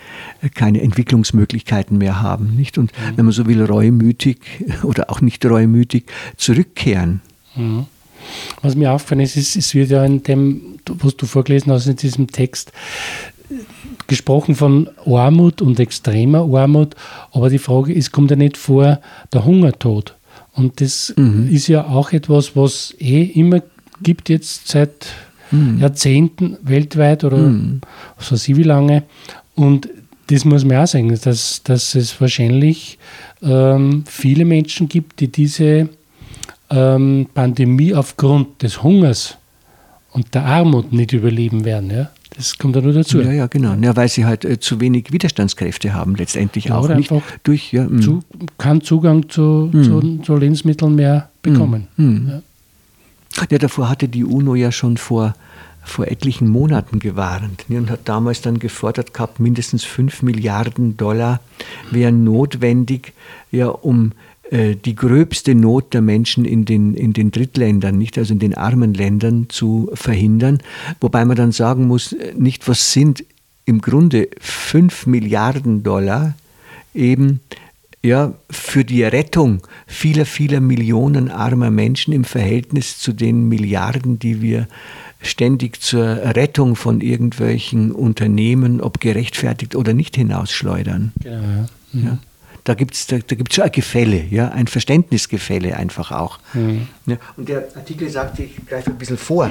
äh, 0.40 0.48
keine 0.50 0.80
Entwicklungsmöglichkeiten 0.82 1.98
mehr 1.98 2.22
haben, 2.22 2.54
nicht? 2.54 2.78
Und 2.78 2.92
mhm. 2.92 3.16
wenn 3.16 3.24
man 3.24 3.32
so 3.32 3.46
will, 3.46 3.64
reumütig 3.64 4.38
oder 4.84 5.10
auch 5.10 5.20
nicht 5.20 5.44
reumütig 5.44 6.04
zurückkehren. 6.36 7.22
Mhm. 7.56 7.86
Was 8.62 8.76
mir 8.76 8.92
aufgefallen 8.92 9.22
ist, 9.22 9.36
ist, 9.36 9.56
es 9.56 9.74
wird 9.74 9.90
ja 9.90 10.04
in 10.04 10.22
dem, 10.22 10.78
was 10.86 11.16
du 11.16 11.26
vorgelesen 11.26 11.72
hast, 11.72 11.86
in 11.86 11.96
diesem 11.96 12.28
Text, 12.28 12.72
gesprochen 14.08 14.56
von 14.56 14.90
Armut 15.06 15.62
und 15.62 15.78
extremer 15.78 16.40
Armut, 16.52 16.96
aber 17.30 17.50
die 17.50 17.58
Frage 17.58 17.92
ist, 17.92 18.10
kommt 18.10 18.30
ja 18.30 18.36
nicht 18.36 18.56
vor 18.56 19.00
der 19.32 19.44
Hungertod? 19.44 20.16
Und 20.54 20.80
das 20.80 21.14
mhm. 21.16 21.48
ist 21.48 21.68
ja 21.68 21.86
auch 21.86 22.12
etwas, 22.12 22.56
was 22.56 22.94
eh 22.98 23.22
immer 23.22 23.62
gibt 24.02 24.28
jetzt 24.28 24.68
seit 24.68 25.06
mhm. 25.52 25.78
Jahrzehnten 25.78 26.56
weltweit 26.62 27.22
oder 27.22 27.36
mhm. 27.36 27.80
so 28.18 28.34
sie 28.34 28.56
wie 28.56 28.64
lange. 28.64 29.04
Und 29.54 29.88
das 30.28 30.44
muss 30.44 30.64
man 30.64 30.78
auch 30.78 30.86
sagen, 30.86 31.16
dass, 31.22 31.62
dass 31.62 31.94
es 31.94 32.20
wahrscheinlich 32.20 32.98
ähm, 33.42 34.04
viele 34.06 34.44
Menschen 34.44 34.88
gibt, 34.88 35.20
die 35.20 35.28
diese 35.28 35.88
ähm, 36.70 37.26
Pandemie 37.34 37.94
aufgrund 37.94 38.62
des 38.62 38.82
Hungers 38.82 39.36
und 40.12 40.34
der 40.34 40.44
Armut 40.44 40.92
nicht 40.92 41.12
überleben 41.12 41.64
werden. 41.64 41.90
Ja? 41.90 42.10
Das 42.36 42.58
kommt 42.58 42.76
da 42.76 42.80
nur 42.80 42.92
dazu. 42.92 43.20
Ja, 43.20 43.32
ja, 43.32 43.46
genau. 43.46 43.74
Ja, 43.80 43.96
weil 43.96 44.08
sie 44.08 44.24
halt 44.24 44.44
äh, 44.44 44.60
zu 44.60 44.80
wenig 44.80 45.12
Widerstandskräfte 45.12 45.94
haben, 45.94 46.14
letztendlich 46.14 46.66
ja, 46.66 46.76
auch 46.76 46.88
nicht 46.88 47.12
durch. 47.42 47.72
Ja, 47.72 47.84
mm. 47.84 48.02
zu, 48.02 48.20
keinen 48.58 48.82
Zugang 48.82 49.28
zu, 49.28 49.70
mm. 49.72 49.82
zu, 49.82 50.18
zu, 50.22 50.36
Lebensmitteln 50.36 50.94
mehr 50.94 51.30
bekommen. 51.42 51.88
Mm. 51.96 52.28
Ja. 52.28 52.42
ja, 53.50 53.58
davor 53.58 53.88
hatte 53.88 54.08
die 54.08 54.24
UNO 54.24 54.54
ja 54.54 54.72
schon 54.72 54.96
vor 54.96 55.34
vor 55.88 56.06
etlichen 56.06 56.48
Monaten 56.48 56.98
gewarnt 56.98 57.64
ne, 57.68 57.78
und 57.78 57.90
hat 57.90 58.00
damals 58.04 58.42
dann 58.42 58.58
gefordert 58.58 59.14
gehabt, 59.14 59.40
mindestens 59.40 59.84
5 59.84 60.22
Milliarden 60.22 60.96
Dollar 60.96 61.40
wären 61.90 62.24
notwendig, 62.24 63.14
ja, 63.50 63.68
um 63.68 64.12
die 64.50 64.94
gröbste 64.94 65.54
Not 65.54 65.92
der 65.92 66.00
Menschen 66.00 66.44
in 66.44 66.64
den, 66.64 66.94
in 66.94 67.12
den 67.12 67.30
Drittländern, 67.30 67.98
nicht 67.98 68.16
also 68.16 68.32
in 68.32 68.38
den 68.38 68.54
armen 68.54 68.94
Ländern 68.94 69.46
zu 69.48 69.90
verhindern. 69.92 70.58
Wobei 71.00 71.24
man 71.24 71.36
dann 71.36 71.52
sagen 71.52 71.86
muss, 71.86 72.12
äh, 72.12 72.32
nicht 72.36 72.66
was 72.66 72.92
sind 72.92 73.24
im 73.66 73.82
Grunde 73.82 74.28
5 74.40 75.06
Milliarden 75.06 75.82
Dollar 75.82 76.34
eben 76.94 77.40
ja, 78.02 78.32
für 78.48 78.84
die 78.84 79.02
Rettung 79.02 79.60
vieler, 79.86 80.24
vieler 80.24 80.60
Millionen 80.60 81.30
armer 81.30 81.70
Menschen 81.70 82.14
im 82.14 82.24
Verhältnis 82.24 82.98
zu 82.98 83.12
den 83.12 83.48
Milliarden, 83.48 84.18
die 84.18 84.40
wir 84.40 84.68
ständig 85.20 85.82
zur 85.82 86.06
Rettung 86.06 86.76
von 86.76 87.02
irgendwelchen 87.02 87.92
Unternehmen, 87.92 88.80
ob 88.80 89.00
gerechtfertigt 89.00 89.74
oder 89.76 89.92
nicht, 89.92 90.16
hinausschleudern. 90.16 91.12
Genau, 91.22 91.34
ja. 91.34 91.66
Mhm. 91.92 92.04
ja 92.04 92.18
da 92.64 92.74
gibt 92.74 92.94
es 92.94 93.06
da, 93.06 93.18
da 93.18 93.34
gibt's 93.34 93.54
schon 93.54 93.64
ein 93.64 93.72
Gefälle, 93.72 94.24
ja, 94.30 94.48
ein 94.48 94.66
Verständnisgefälle 94.66 95.76
einfach 95.76 96.12
auch. 96.12 96.38
Mhm. 96.54 96.88
Ja, 97.06 97.16
und 97.36 97.48
der 97.48 97.68
Artikel 97.74 98.08
sagte, 98.10 98.42
ich 98.44 98.66
greife 98.66 98.90
ein 98.90 98.98
bisschen 98.98 99.18
vor, 99.18 99.50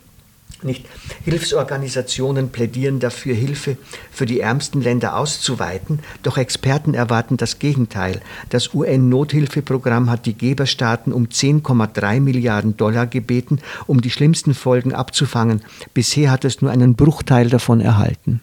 nicht? 0.62 0.86
Hilfsorganisationen 1.24 2.50
plädieren 2.50 2.98
dafür, 3.00 3.34
Hilfe 3.34 3.76
für 4.10 4.26
die 4.26 4.40
ärmsten 4.40 4.82
Länder 4.82 5.16
auszuweiten, 5.16 6.00
doch 6.22 6.36
Experten 6.36 6.94
erwarten 6.94 7.36
das 7.36 7.58
Gegenteil. 7.58 8.20
Das 8.48 8.74
UN-Nothilfeprogramm 8.74 10.10
hat 10.10 10.26
die 10.26 10.36
Geberstaaten 10.36 11.12
um 11.12 11.26
10,3 11.26 12.20
Milliarden 12.20 12.76
Dollar 12.76 13.06
gebeten, 13.06 13.60
um 13.86 14.00
die 14.00 14.10
schlimmsten 14.10 14.54
Folgen 14.54 14.94
abzufangen. 14.94 15.62
Bisher 15.94 16.30
hat 16.30 16.44
es 16.44 16.60
nur 16.60 16.70
einen 16.70 16.94
Bruchteil 16.94 17.48
davon 17.48 17.80
erhalten. 17.80 18.40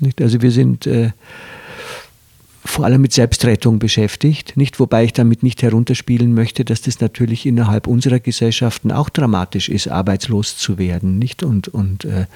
Nicht? 0.00 0.20
Also 0.20 0.42
wir 0.42 0.50
sind 0.50 0.86
äh, 0.86 1.12
vor 2.64 2.84
allem 2.84 3.02
mit 3.02 3.12
Selbstrettung 3.12 3.80
beschäftigt, 3.80 4.56
nicht 4.56 4.78
wobei 4.78 5.04
ich 5.04 5.12
damit 5.12 5.42
nicht 5.42 5.62
herunterspielen 5.62 6.32
möchte, 6.32 6.64
dass 6.64 6.80
das 6.80 7.00
natürlich 7.00 7.44
innerhalb 7.44 7.88
unserer 7.88 8.20
Gesellschaften 8.20 8.92
auch 8.92 9.08
dramatisch 9.08 9.68
ist, 9.68 9.88
arbeitslos 9.88 10.56
zu 10.56 10.78
werden, 10.78 11.18
nicht? 11.18 11.42
Und 11.42 11.68
und 11.68 12.04
äh, 12.04 12.26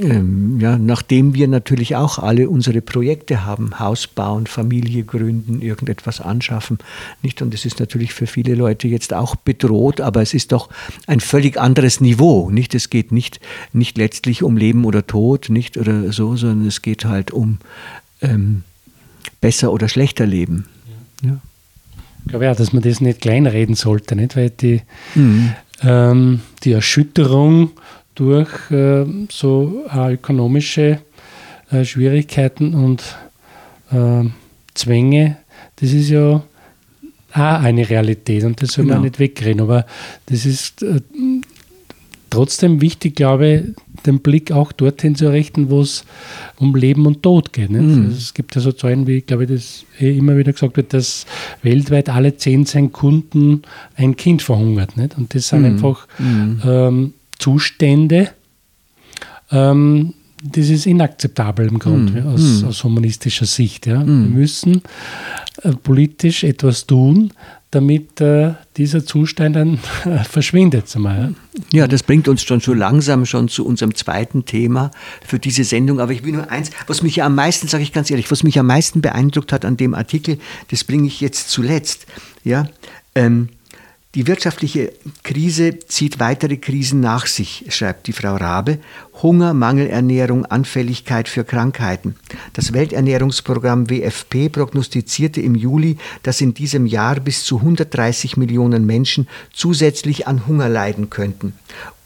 äh, 0.00 0.22
ja, 0.58 0.78
nachdem 0.78 1.34
wir 1.34 1.46
natürlich 1.46 1.94
auch 1.94 2.18
alle 2.18 2.48
unsere 2.48 2.80
Projekte 2.80 3.44
haben, 3.44 3.78
Haus 3.78 4.06
bauen, 4.06 4.46
Familie 4.46 5.04
gründen, 5.04 5.60
irgendetwas 5.60 6.22
anschaffen, 6.22 6.78
nicht? 7.20 7.42
Und 7.42 7.52
es 7.52 7.66
ist 7.66 7.80
natürlich 7.80 8.14
für 8.14 8.26
viele 8.26 8.54
Leute 8.54 8.88
jetzt 8.88 9.12
auch 9.12 9.36
bedroht, 9.36 10.00
aber 10.00 10.22
es 10.22 10.32
ist 10.32 10.52
doch 10.52 10.70
ein 11.06 11.20
völlig 11.20 11.60
anderes 11.60 12.00
Niveau, 12.00 12.50
nicht? 12.50 12.74
Es 12.74 12.88
geht 12.88 13.12
nicht 13.12 13.40
nicht 13.74 13.98
letztlich 13.98 14.42
um 14.42 14.56
Leben 14.56 14.86
oder 14.86 15.06
Tod, 15.06 15.50
nicht? 15.50 15.76
Oder 15.76 16.12
so, 16.12 16.34
sondern 16.34 16.66
es 16.66 16.80
geht 16.80 17.04
halt 17.04 17.30
um 17.30 17.58
ähm, 18.22 18.62
besser 19.44 19.70
oder 19.74 19.90
schlechter 19.90 20.24
leben. 20.24 20.64
Ja. 21.22 21.28
ja. 21.28 21.36
Ich 22.24 22.30
glaube 22.30 22.46
ja, 22.46 22.54
dass 22.54 22.72
man 22.72 22.82
das 22.82 23.02
nicht 23.02 23.20
kleinreden 23.20 23.74
sollte, 23.74 24.16
nicht? 24.16 24.36
weil 24.36 24.48
die, 24.48 24.80
mhm. 25.14 25.52
ähm, 25.82 26.40
die 26.62 26.72
Erschütterung 26.72 27.72
durch 28.14 28.70
äh, 28.70 29.04
so 29.30 29.84
äh, 29.94 30.14
ökonomische 30.14 31.00
äh, 31.70 31.84
Schwierigkeiten 31.84 32.72
und 32.72 33.04
ähm, 33.92 34.32
Zwänge, 34.72 35.36
das 35.76 35.92
ist 35.92 36.08
ja 36.08 36.36
auch 36.36 36.42
eine 37.34 37.90
Realität 37.90 38.44
und 38.44 38.62
das 38.62 38.72
soll 38.72 38.84
genau. 38.84 38.96
man 38.96 39.04
nicht 39.04 39.18
wegreden. 39.18 39.60
Aber 39.60 39.84
das 40.24 40.46
ist, 40.46 40.82
äh, 40.82 41.02
trotzdem 42.34 42.80
wichtig, 42.80 43.16
glaube 43.16 43.48
ich, 43.48 44.02
den 44.04 44.20
Blick 44.20 44.52
auch 44.52 44.72
dorthin 44.72 45.14
zu 45.14 45.30
richten, 45.30 45.70
wo 45.70 45.80
es 45.80 46.04
um 46.58 46.74
Leben 46.74 47.06
und 47.06 47.22
Tod 47.22 47.52
geht. 47.52 47.70
Mhm. 47.70 48.06
Also 48.06 48.18
es 48.18 48.34
gibt 48.34 48.54
ja 48.54 48.60
so 48.60 48.72
Zahlen, 48.72 49.06
wie, 49.06 49.22
glaube 49.22 49.44
ich, 49.44 49.50
das 49.50 49.84
eh 49.98 50.16
immer 50.16 50.36
wieder 50.36 50.52
gesagt 50.52 50.76
wird, 50.76 50.92
dass 50.92 51.26
weltweit 51.62 52.08
alle 52.08 52.36
zehn 52.36 52.66
Sekunden 52.66 53.62
ein 53.96 54.16
Kind 54.16 54.42
verhungert. 54.42 54.96
Nicht? 54.96 55.16
Und 55.16 55.34
das 55.34 55.48
sind 55.48 55.60
mhm. 55.60 55.66
einfach 55.66 56.06
mhm. 56.18 56.60
ähm, 56.64 57.14
Zustände, 57.38 58.30
ähm, 59.50 60.14
das 60.44 60.68
ist 60.68 60.86
inakzeptabel 60.86 61.68
im 61.68 61.78
Grunde 61.78 62.20
mm, 62.20 62.26
aus, 62.26 62.62
mm. 62.62 62.66
aus, 62.66 62.84
humanistischer 62.84 63.46
Sicht. 63.46 63.86
Ja. 63.86 64.00
Mm. 64.00 64.06
Wir 64.06 64.40
müssen 64.40 64.82
äh, 65.62 65.72
politisch 65.72 66.44
etwas 66.44 66.86
tun, 66.86 67.32
damit 67.70 68.20
äh, 68.20 68.52
dieser 68.76 69.06
Zustand 69.06 69.56
dann 69.56 69.78
äh, 70.04 70.22
verschwindet. 70.30 70.94
Mal, 70.96 71.34
ja. 71.72 71.80
ja, 71.80 71.88
das 71.88 72.02
bringt 72.02 72.28
uns 72.28 72.42
schon 72.42 72.60
so 72.60 72.74
langsam 72.74 73.24
schon 73.24 73.48
zu 73.48 73.64
unserem 73.64 73.94
zweiten 73.94 74.44
Thema 74.44 74.90
für 75.26 75.38
diese 75.38 75.64
Sendung. 75.64 75.98
Aber 75.98 76.12
ich 76.12 76.22
will 76.24 76.32
nur 76.32 76.50
eins, 76.50 76.70
was 76.86 77.02
mich 77.02 77.16
ja 77.16 77.26
am 77.26 77.34
meisten, 77.34 77.66
sage 77.66 77.82
ich 77.82 77.92
ganz 77.94 78.10
ehrlich, 78.10 78.30
was 78.30 78.42
mich 78.42 78.58
am 78.58 78.66
meisten 78.66 79.00
beeindruckt 79.00 79.50
hat 79.50 79.64
an 79.64 79.78
dem 79.78 79.94
Artikel, 79.94 80.38
das 80.70 80.84
bringe 80.84 81.06
ich 81.06 81.22
jetzt 81.22 81.48
zuletzt. 81.48 82.06
Ja, 82.44 82.68
ähm, 83.14 83.48
die 84.14 84.28
wirtschaftliche 84.28 84.92
Krise 85.24 85.80
zieht 85.80 86.20
weitere 86.20 86.56
Krisen 86.56 87.00
nach 87.00 87.26
sich, 87.26 87.64
schreibt 87.70 88.06
die 88.06 88.12
Frau 88.12 88.36
Rabe. 88.36 88.78
Hunger, 89.22 89.54
Mangelernährung, 89.54 90.44
Anfälligkeit 90.46 91.28
für 91.28 91.44
Krankheiten. 91.44 92.16
Das 92.52 92.72
Welternährungsprogramm 92.72 93.88
WFP 93.88 94.48
prognostizierte 94.48 95.40
im 95.40 95.54
Juli, 95.54 95.98
dass 96.22 96.40
in 96.40 96.52
diesem 96.52 96.86
Jahr 96.86 97.20
bis 97.20 97.44
zu 97.44 97.58
130 97.58 98.36
Millionen 98.36 98.84
Menschen 98.86 99.28
zusätzlich 99.52 100.26
an 100.26 100.46
Hunger 100.46 100.68
leiden 100.68 101.10
könnten. 101.10 101.54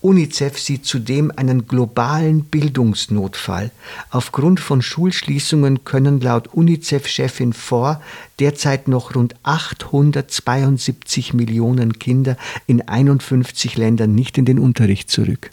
UNICEF 0.00 0.58
sieht 0.60 0.84
zudem 0.86 1.32
einen 1.34 1.66
globalen 1.66 2.44
Bildungsnotfall. 2.44 3.72
Aufgrund 4.10 4.60
von 4.60 4.80
Schulschließungen 4.80 5.82
können 5.84 6.20
laut 6.20 6.54
UNICEF-Chefin 6.54 7.52
vor 7.52 8.00
derzeit 8.38 8.86
noch 8.86 9.16
rund 9.16 9.34
872 9.42 11.34
Millionen 11.34 11.98
Kinder 11.98 12.36
in 12.68 12.86
51 12.86 13.76
Ländern 13.76 14.14
nicht 14.14 14.38
in 14.38 14.44
den 14.44 14.60
Unterricht 14.60 15.10
zurück. 15.10 15.50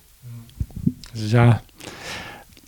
Das 1.16 1.24
ist 1.24 1.32
ja 1.32 1.62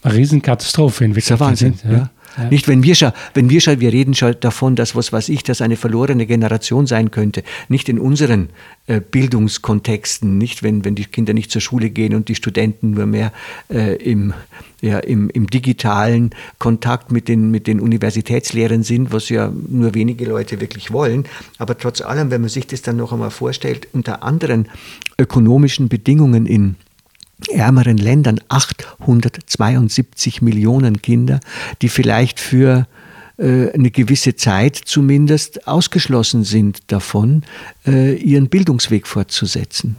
eine 0.04 0.13
Riesenkatastrophe 0.13 1.04
in 1.04 1.12
Wirklichkeit. 1.12 1.39
Wahnsinn, 1.39 1.74
ja. 1.84 1.92
ja. 1.92 2.10
Ja. 2.38 2.50
Nicht, 2.50 2.68
wenn 2.68 2.84
wir 2.84 2.94
schon, 2.94 3.12
wenn 3.34 3.50
wir 3.50 3.62
schon, 3.62 3.80
wir 3.80 3.92
reden 3.92 4.13
schon 4.13 4.36
davon, 4.39 4.75
dass 4.75 4.96
was 4.96 5.12
weiß 5.12 5.30
ich, 5.30 5.42
dass 5.44 5.62
eine 5.62 5.75
verlorene 5.75 6.27
Generation 6.27 6.86
sein 6.86 7.10
könnte. 7.10 7.44
Nicht 7.68 7.89
in 7.89 7.98
unseren 7.98 8.50
äh, 8.86 9.01
Bildungskontexten, 9.01 10.38
nicht 10.38 10.62
wenn, 10.62 10.86
wenn 10.86 10.94
die 10.94 11.06
Kinder 11.06 11.34
nicht 11.34 11.50
zur 11.50 11.62
Schule 11.62 11.89
gehen 11.89 12.13
und 12.13 12.30
die 12.30 12.36
Studenten 12.36 12.92
nur 12.92 13.08
mehr 13.08 13.34
äh, 13.70 13.96
im, 13.96 14.36
ja, 14.82 15.00
im, 15.00 15.32
im 15.32 15.48
digitalen 15.48 16.30
Kontakt 16.60 17.12
mit 17.12 17.27
den, 17.27 17.50
mit 17.50 17.66
den 17.66 17.80
Universitätslehrern 17.80 18.84
sind, 18.84 19.12
was 19.12 19.30
ja 19.30 19.51
nur 19.68 19.96
wenige 19.96 20.25
Leute 20.25 20.62
wirklich 20.62 20.92
wollen. 20.92 21.25
Aber 21.58 21.75
trotz 21.75 22.01
allem, 22.01 22.30
wenn 22.30 22.42
man 22.42 22.51
sich 22.51 22.68
das 22.68 22.84
dann 22.84 22.98
noch 22.98 23.13
einmal 23.13 23.32
vorstellt, 23.32 23.88
unter 23.94 24.22
anderen 24.22 24.70
ökonomischen 25.18 25.89
Bedingungen 25.89 26.46
in 26.46 26.75
ärmeren 27.51 27.98
Ländern 27.98 28.39
872 28.50 30.41
Millionen 30.41 31.01
Kinder, 31.01 31.39
die 31.82 31.89
vielleicht 31.89 32.39
für 32.39 32.88
äh, 33.38 33.72
eine 33.72 33.91
gewisse 33.91 34.36
Zeit 34.36 34.75
zumindest 34.75 35.67
ausgeschlossen 35.67 36.44
sind 36.44 36.91
davon, 36.91 37.44
äh, 37.86 38.15
ihren 38.15 38.50
Bildungsweg 38.50 39.08
fortzusetzen. 39.08 39.96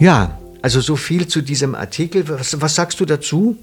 Ja, 0.00 0.38
also 0.62 0.80
so 0.80 0.96
viel 0.96 1.26
zu 1.26 1.42
diesem 1.42 1.74
Artikel. 1.74 2.28
Was, 2.28 2.60
was 2.60 2.74
sagst 2.74 3.00
du 3.00 3.04
dazu? 3.04 3.56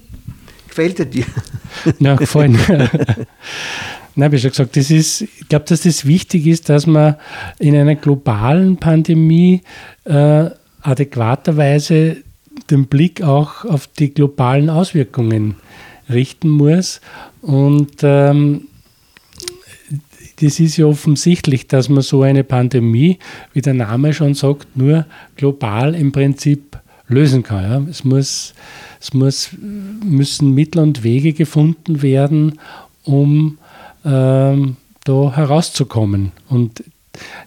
Gefällt 0.68 0.98
er 1.00 1.06
dir? 1.06 1.24
Ja, 1.98 2.16
gefallen. 2.16 2.58
Nein, 4.14 4.24
habe 4.28 4.36
ich 4.36 4.42
schon 4.42 4.50
gesagt, 4.50 4.76
das 4.78 4.90
ist, 4.90 5.20
ich 5.20 5.48
glaube, 5.48 5.66
dass 5.66 5.82
das 5.82 6.06
wichtig 6.06 6.46
ist, 6.46 6.70
dass 6.70 6.86
man 6.86 7.16
in 7.58 7.76
einer 7.76 7.96
globalen 7.96 8.78
Pandemie 8.78 9.60
äh, 10.04 10.48
adäquaterweise 10.80 12.16
den 12.70 12.86
Blick 12.86 13.22
auch 13.22 13.66
auf 13.66 13.86
die 13.88 14.14
globalen 14.14 14.70
Auswirkungen 14.70 15.56
richten 16.08 16.48
muss. 16.48 17.02
Und 17.42 17.98
ähm, 18.02 18.68
das 20.36 20.60
ist 20.60 20.76
ja 20.76 20.86
offensichtlich, 20.86 21.66
dass 21.66 21.88
man 21.88 22.02
so 22.02 22.22
eine 22.22 22.44
Pandemie, 22.44 23.18
wie 23.52 23.62
der 23.62 23.74
Name 23.74 24.12
schon 24.12 24.34
sagt, 24.34 24.76
nur 24.76 25.06
global 25.36 25.94
im 25.94 26.12
Prinzip 26.12 26.78
lösen 27.08 27.42
kann. 27.42 27.62
Ja. 27.62 27.90
Es, 27.90 28.04
muss, 28.04 28.54
es 29.00 29.14
muss, 29.14 29.50
müssen 29.60 30.52
Mittel 30.52 30.80
und 30.80 31.02
Wege 31.02 31.32
gefunden 31.32 32.02
werden, 32.02 32.58
um 33.04 33.58
ähm, 34.04 34.76
da 35.04 35.32
herauszukommen. 35.34 36.32
Und 36.48 36.84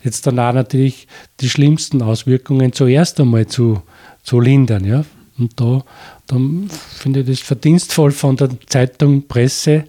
jetzt 0.03 0.25
danach 0.25 0.53
natürlich 0.53 1.07
die 1.41 1.49
schlimmsten 1.49 2.01
Auswirkungen 2.01 2.73
zuerst 2.73 3.19
einmal 3.19 3.47
zu, 3.47 3.81
zu 4.23 4.39
lindern. 4.39 4.85
Ja. 4.85 5.05
Und 5.37 5.59
da, 5.59 5.83
dann 6.29 6.69
finde 6.69 7.21
ich 7.21 7.27
das 7.27 7.39
verdienstvoll 7.39 8.11
von 8.11 8.37
der 8.37 8.49
Zeitung 8.67 9.27
Presse, 9.27 9.85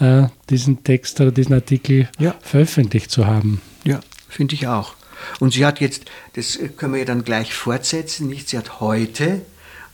äh, 0.00 0.24
diesen 0.48 0.82
Text 0.84 1.20
oder 1.20 1.30
diesen 1.30 1.52
Artikel 1.52 2.08
ja. 2.18 2.34
veröffentlicht 2.40 3.10
zu 3.10 3.26
haben. 3.26 3.60
Ja, 3.84 4.00
finde 4.28 4.54
ich 4.54 4.66
auch. 4.66 4.94
Und 5.38 5.52
sie 5.52 5.66
hat 5.66 5.80
jetzt, 5.80 6.06
das 6.32 6.58
können 6.78 6.94
wir 6.94 7.00
ja 7.00 7.04
dann 7.04 7.24
gleich 7.24 7.52
fortsetzen, 7.52 8.26
nicht? 8.28 8.48
Sie 8.48 8.56
hat 8.56 8.80
heute, 8.80 9.42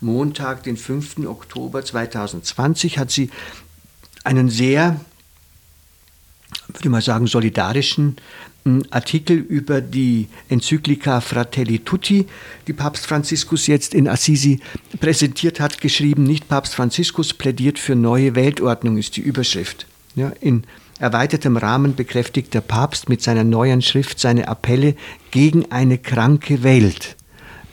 Montag, 0.00 0.62
den 0.62 0.76
5. 0.76 1.26
Oktober 1.26 1.84
2020, 1.84 2.98
hat 2.98 3.10
sie 3.10 3.30
einen 4.22 4.48
sehr, 4.50 5.00
würde 6.68 6.80
ich 6.84 6.90
mal 6.90 7.02
sagen, 7.02 7.26
solidarischen 7.26 8.16
Artikel 8.90 9.36
über 9.36 9.80
die 9.80 10.28
Enzyklika 10.48 11.20
Fratelli 11.20 11.80
Tutti, 11.80 12.26
die 12.66 12.72
Papst 12.72 13.06
Franziskus 13.06 13.66
jetzt 13.66 13.94
in 13.94 14.08
Assisi 14.08 14.60
präsentiert 15.00 15.60
hat, 15.60 15.80
geschrieben. 15.80 16.24
Nicht 16.24 16.48
Papst 16.48 16.74
Franziskus 16.74 17.34
plädiert 17.34 17.78
für 17.78 17.94
neue 17.94 18.34
Weltordnung, 18.34 18.98
ist 18.98 19.16
die 19.16 19.22
Überschrift. 19.22 19.86
Ja, 20.14 20.32
in 20.40 20.64
erweitertem 20.98 21.56
Rahmen 21.56 21.94
bekräftigt 21.94 22.54
der 22.54 22.60
Papst 22.60 23.08
mit 23.08 23.22
seiner 23.22 23.44
neuen 23.44 23.82
Schrift 23.82 24.18
seine 24.18 24.48
Appelle 24.48 24.94
gegen 25.30 25.70
eine 25.70 25.98
kranke 25.98 26.62
Welt. 26.62 27.16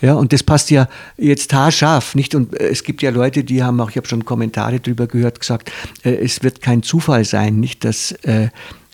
Ja, 0.01 0.13
und 0.13 0.33
das 0.33 0.43
passt 0.43 0.69
ja 0.71 0.87
jetzt 1.17 1.53
haarscharf, 1.53 2.15
nicht? 2.15 2.35
Und 2.35 2.59
äh, 2.59 2.67
es 2.67 2.83
gibt 2.83 3.01
ja 3.01 3.09
Leute, 3.09 3.43
die 3.43 3.63
haben 3.63 3.79
auch, 3.79 3.89
ich 3.89 3.97
habe 3.97 4.07
schon 4.07 4.25
Kommentare 4.25 4.79
darüber 4.79 5.07
gehört, 5.07 5.39
gesagt, 5.39 5.71
äh, 6.03 6.11
es 6.11 6.43
wird 6.43 6.61
kein 6.61 6.83
Zufall 6.83 7.25
sein, 7.25 7.59
nicht, 7.59 7.85
dass 7.85 8.11
äh, 8.23 8.49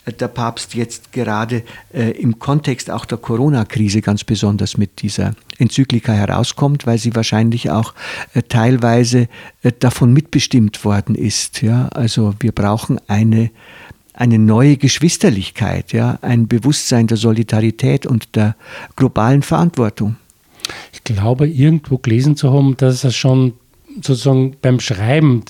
der 0.06 0.28
Papst 0.28 0.74
jetzt 0.74 1.12
gerade 1.12 1.64
äh, 1.94 2.12
im 2.12 2.40
Kontext 2.40 2.90
auch 2.90 3.06
der 3.06 3.20
Corona-Krise 3.20 4.02
ganz 4.02 4.24
besonders 4.24 4.78
mit 4.78 5.02
dieser 5.02 5.36
Enzyklika 5.60 6.12
herauskommt, 6.12 6.88
weil 6.88 6.98
sie 6.98 7.16
wahrscheinlich 7.16 7.70
auch 7.70 7.94
äh, 8.34 8.42
teilweise 8.42 9.28
äh, 9.62 9.72
davon 9.78 10.12
mitbestimmt 10.12 10.84
worden 10.84 11.16
ist. 11.16 11.62
Ja? 11.62 11.88
Also 11.90 12.34
wir 12.40 12.52
brauchen 12.52 13.00
eine, 13.08 13.52
eine 14.14 14.40
neue 14.40 14.78
Geschwisterlichkeit, 14.78 15.94
ja? 15.94 16.18
ein 16.22 16.48
Bewusstsein 16.48 17.06
der 17.06 17.18
Solidarität 17.18 18.08
und 18.08 18.36
der 18.36 18.56
globalen 18.96 19.44
Verantwortung. 19.44 20.16
Ich 20.94 21.04
glaube, 21.04 21.48
irgendwo 21.48 21.98
gelesen 22.00 22.36
zu 22.36 22.52
haben, 22.52 22.76
dass 22.78 23.04
er 23.04 23.12
schon 23.12 23.54
sozusagen 24.02 24.56
beim 24.62 24.80
Schreiben 24.80 25.44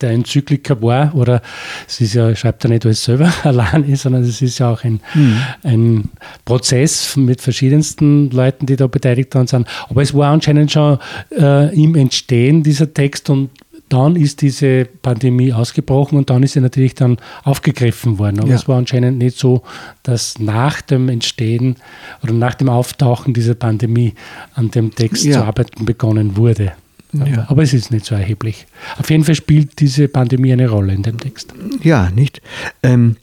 der 0.00 0.10
Enzyklika 0.10 0.80
war, 0.82 1.14
oder 1.14 1.42
es 1.88 2.00
ist 2.00 2.14
ja, 2.14 2.34
schreibt 2.34 2.64
er 2.64 2.70
nicht 2.70 2.84
alles 2.84 3.04
selber 3.04 3.32
allein, 3.42 3.94
sondern 3.96 4.22
es 4.22 4.40
ist 4.42 4.58
ja 4.58 4.70
auch 4.70 4.84
ein, 4.84 5.00
mhm. 5.14 5.36
ein 5.62 6.08
Prozess 6.44 7.16
mit 7.16 7.40
verschiedensten 7.40 8.30
Leuten, 8.30 8.66
die 8.66 8.76
da 8.76 8.86
beteiligt 8.86 9.34
waren 9.34 9.46
sind. 9.46 9.66
Aber 9.88 10.02
es 10.02 10.14
war 10.14 10.32
anscheinend 10.32 10.72
schon 10.72 10.98
äh, 11.36 11.74
im 11.74 11.94
Entstehen 11.94 12.62
dieser 12.62 12.92
Text 12.92 13.30
und 13.30 13.50
dann 13.90 14.14
ist 14.14 14.40
diese 14.40 14.84
Pandemie 14.84 15.52
ausgebrochen 15.52 16.16
und 16.16 16.30
dann 16.30 16.42
ist 16.42 16.52
sie 16.52 16.60
natürlich 16.60 16.94
dann 16.94 17.18
aufgegriffen 17.42 18.18
worden. 18.18 18.38
Aber 18.38 18.50
ja. 18.50 18.54
es 18.54 18.68
war 18.68 18.78
anscheinend 18.78 19.18
nicht 19.18 19.36
so, 19.36 19.62
dass 20.04 20.38
nach 20.38 20.80
dem 20.80 21.08
Entstehen 21.08 21.76
oder 22.22 22.32
nach 22.32 22.54
dem 22.54 22.68
Auftauchen 22.68 23.34
dieser 23.34 23.54
Pandemie 23.54 24.14
an 24.54 24.70
dem 24.70 24.94
Text 24.94 25.24
ja. 25.24 25.32
zu 25.32 25.44
arbeiten 25.44 25.84
begonnen 25.84 26.36
wurde. 26.36 26.72
Ja. 27.12 27.46
Aber 27.48 27.62
es 27.62 27.72
ist 27.72 27.90
nicht 27.90 28.04
so 28.04 28.14
erheblich. 28.14 28.66
Auf 28.98 29.10
jeden 29.10 29.24
Fall 29.24 29.34
spielt 29.34 29.80
diese 29.80 30.08
Pandemie 30.08 30.52
eine 30.52 30.68
Rolle 30.68 30.94
in 30.94 31.02
dem 31.02 31.18
Text. 31.18 31.52
Ja, 31.82 32.10
nicht? 32.10 32.40
Ähm, 32.82 33.16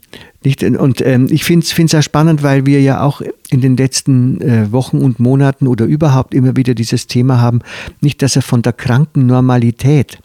nicht 0.44 0.62
und 0.62 1.00
ähm, 1.00 1.26
ich 1.30 1.44
finde 1.44 1.66
es 1.66 1.94
auch 1.94 2.02
spannend, 2.02 2.42
weil 2.42 2.66
wir 2.66 2.80
ja 2.80 3.02
auch 3.02 3.22
in 3.50 3.60
den 3.60 3.76
letzten 3.76 4.40
äh, 4.40 4.70
Wochen 4.72 4.98
und 4.98 5.18
Monaten 5.18 5.66
oder 5.66 5.84
überhaupt 5.84 6.34
immer 6.34 6.56
wieder 6.56 6.74
dieses 6.74 7.06
Thema 7.06 7.40
haben, 7.40 7.60
nicht, 8.00 8.22
dass 8.22 8.36
er 8.36 8.42
von 8.42 8.62
der 8.62 8.72
kranken 8.72 9.26
Normalität 9.26 10.18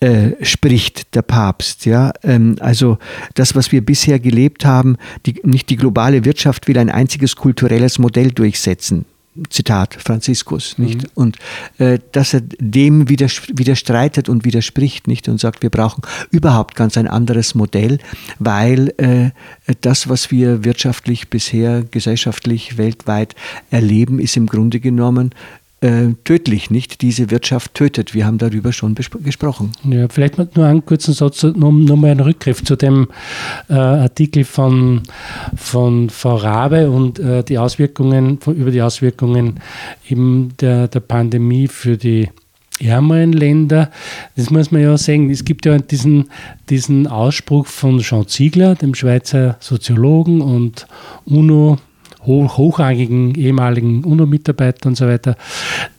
äh, 0.00 0.44
spricht 0.44 1.14
der 1.14 1.22
Papst. 1.22 1.86
Ja? 1.86 2.12
Ähm, 2.22 2.56
also 2.60 2.98
das, 3.34 3.54
was 3.54 3.72
wir 3.72 3.84
bisher 3.84 4.20
gelebt 4.20 4.64
haben, 4.64 4.96
die, 5.24 5.40
nicht 5.44 5.70
die 5.70 5.76
globale 5.76 6.24
Wirtschaft 6.24 6.68
will 6.68 6.78
ein 6.78 6.90
einziges 6.90 7.36
kulturelles 7.36 7.98
Modell 7.98 8.30
durchsetzen. 8.30 9.06
Zitat 9.50 9.94
Franziskus, 9.94 10.78
nicht? 10.78 11.02
Mhm. 11.02 11.10
Und 11.14 11.38
äh, 11.78 11.98
dass 12.12 12.34
er 12.34 12.40
dem 12.42 13.08
widerstreitet 13.08 14.28
und 14.28 14.44
widerspricht, 14.44 15.08
nicht? 15.08 15.28
Und 15.28 15.40
sagt, 15.40 15.62
wir 15.62 15.70
brauchen 15.70 16.02
überhaupt 16.30 16.76
ganz 16.76 16.96
ein 16.96 17.08
anderes 17.08 17.54
Modell, 17.54 17.98
weil 18.38 18.94
äh, 18.98 19.30
das, 19.80 20.08
was 20.08 20.30
wir 20.30 20.64
wirtschaftlich 20.64 21.30
bisher, 21.30 21.82
gesellschaftlich, 21.82 22.78
weltweit 22.78 23.34
erleben, 23.70 24.20
ist 24.20 24.36
im 24.36 24.46
Grunde 24.46 24.78
genommen 24.78 25.34
äh, 25.84 26.14
tödlich, 26.24 26.70
nicht? 26.70 27.02
Diese 27.02 27.30
Wirtschaft 27.30 27.74
tötet. 27.74 28.14
Wir 28.14 28.24
haben 28.26 28.38
darüber 28.38 28.72
schon 28.72 28.94
gesprochen. 28.94 29.72
Ja, 29.84 30.08
vielleicht 30.08 30.38
nur 30.38 30.64
einen 30.64 30.84
kurzen 30.84 31.12
Satz, 31.12 31.42
nur, 31.42 31.72
nur 31.72 31.96
mal 31.96 32.10
einen 32.10 32.20
Rückgriff 32.20 32.64
zu 32.64 32.74
dem 32.74 33.08
äh, 33.68 33.74
Artikel 33.74 34.44
von, 34.44 35.02
von 35.54 36.08
Frau 36.08 36.36
Rabe 36.36 36.90
und 36.90 37.18
äh, 37.18 37.44
die 37.44 37.58
Auswirkungen, 37.58 38.38
über 38.46 38.70
die 38.70 38.80
Auswirkungen 38.80 39.60
eben 40.08 40.54
der, 40.60 40.88
der 40.88 41.00
Pandemie 41.00 41.68
für 41.68 41.98
die 41.98 42.30
ärmeren 42.80 43.32
Länder. 43.32 43.90
Das 44.36 44.50
muss 44.50 44.70
man 44.70 44.82
ja 44.82 44.96
sagen. 44.96 45.30
Es 45.30 45.44
gibt 45.44 45.66
ja 45.66 45.78
diesen, 45.78 46.30
diesen 46.70 47.06
Ausspruch 47.06 47.66
von 47.66 47.98
Jean 48.00 48.26
Ziegler, 48.26 48.74
dem 48.74 48.94
Schweizer 48.94 49.56
Soziologen 49.60 50.40
und 50.40 50.86
UNO- 51.26 51.78
hoch, 52.26 52.56
hochrangigen 52.56 53.34
ehemaligen 53.34 54.04
UNO-Mitarbeiter 54.04 54.88
und 54.88 54.96
so 54.96 55.06
weiter, 55.06 55.36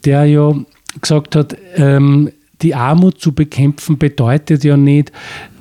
der 0.03 0.25
ja 0.25 0.53
gesagt 1.01 1.35
hat, 1.35 1.55
ähm, 1.75 2.31
die 2.61 2.73
Armut 2.73 3.19
zu 3.19 3.33
bekämpfen 3.33 3.97
bedeutet 3.97 4.63
ja 4.63 4.77
nicht, 4.77 5.11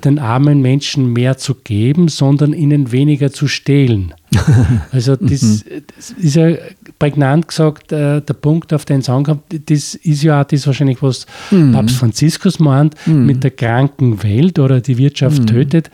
den 0.03 0.19
armen 0.19 0.61
Menschen 0.61 1.11
mehr 1.13 1.37
zu 1.37 1.55
geben, 1.55 2.07
sondern 2.07 2.53
ihnen 2.53 2.91
weniger 2.91 3.31
zu 3.31 3.47
stehlen. 3.47 4.13
Also 4.91 5.15
das, 5.15 5.41
mhm. 5.65 5.83
das 5.95 6.11
ist 6.11 6.35
ja 6.35 6.55
prägnant 6.99 7.47
gesagt, 7.47 7.91
äh, 7.91 8.21
der 8.21 8.33
Punkt, 8.33 8.71
auf 8.73 8.85
den 8.85 8.99
es 8.99 9.09
ankommt, 9.09 9.43
das 9.49 9.95
ist 9.95 10.23
ja 10.23 10.41
auch 10.41 10.45
das 10.45 10.65
wahrscheinlich, 10.67 11.01
was 11.01 11.25
mhm. 11.51 11.73
Papst 11.73 11.97
Franziskus 11.97 12.59
meint, 12.59 12.95
mhm. 13.05 13.25
mit 13.25 13.43
der 13.43 13.51
kranken 13.51 14.23
Welt 14.23 14.59
oder 14.59 14.79
die 14.79 14.97
Wirtschaft 14.97 15.41
mhm. 15.41 15.47
tötet 15.47 15.91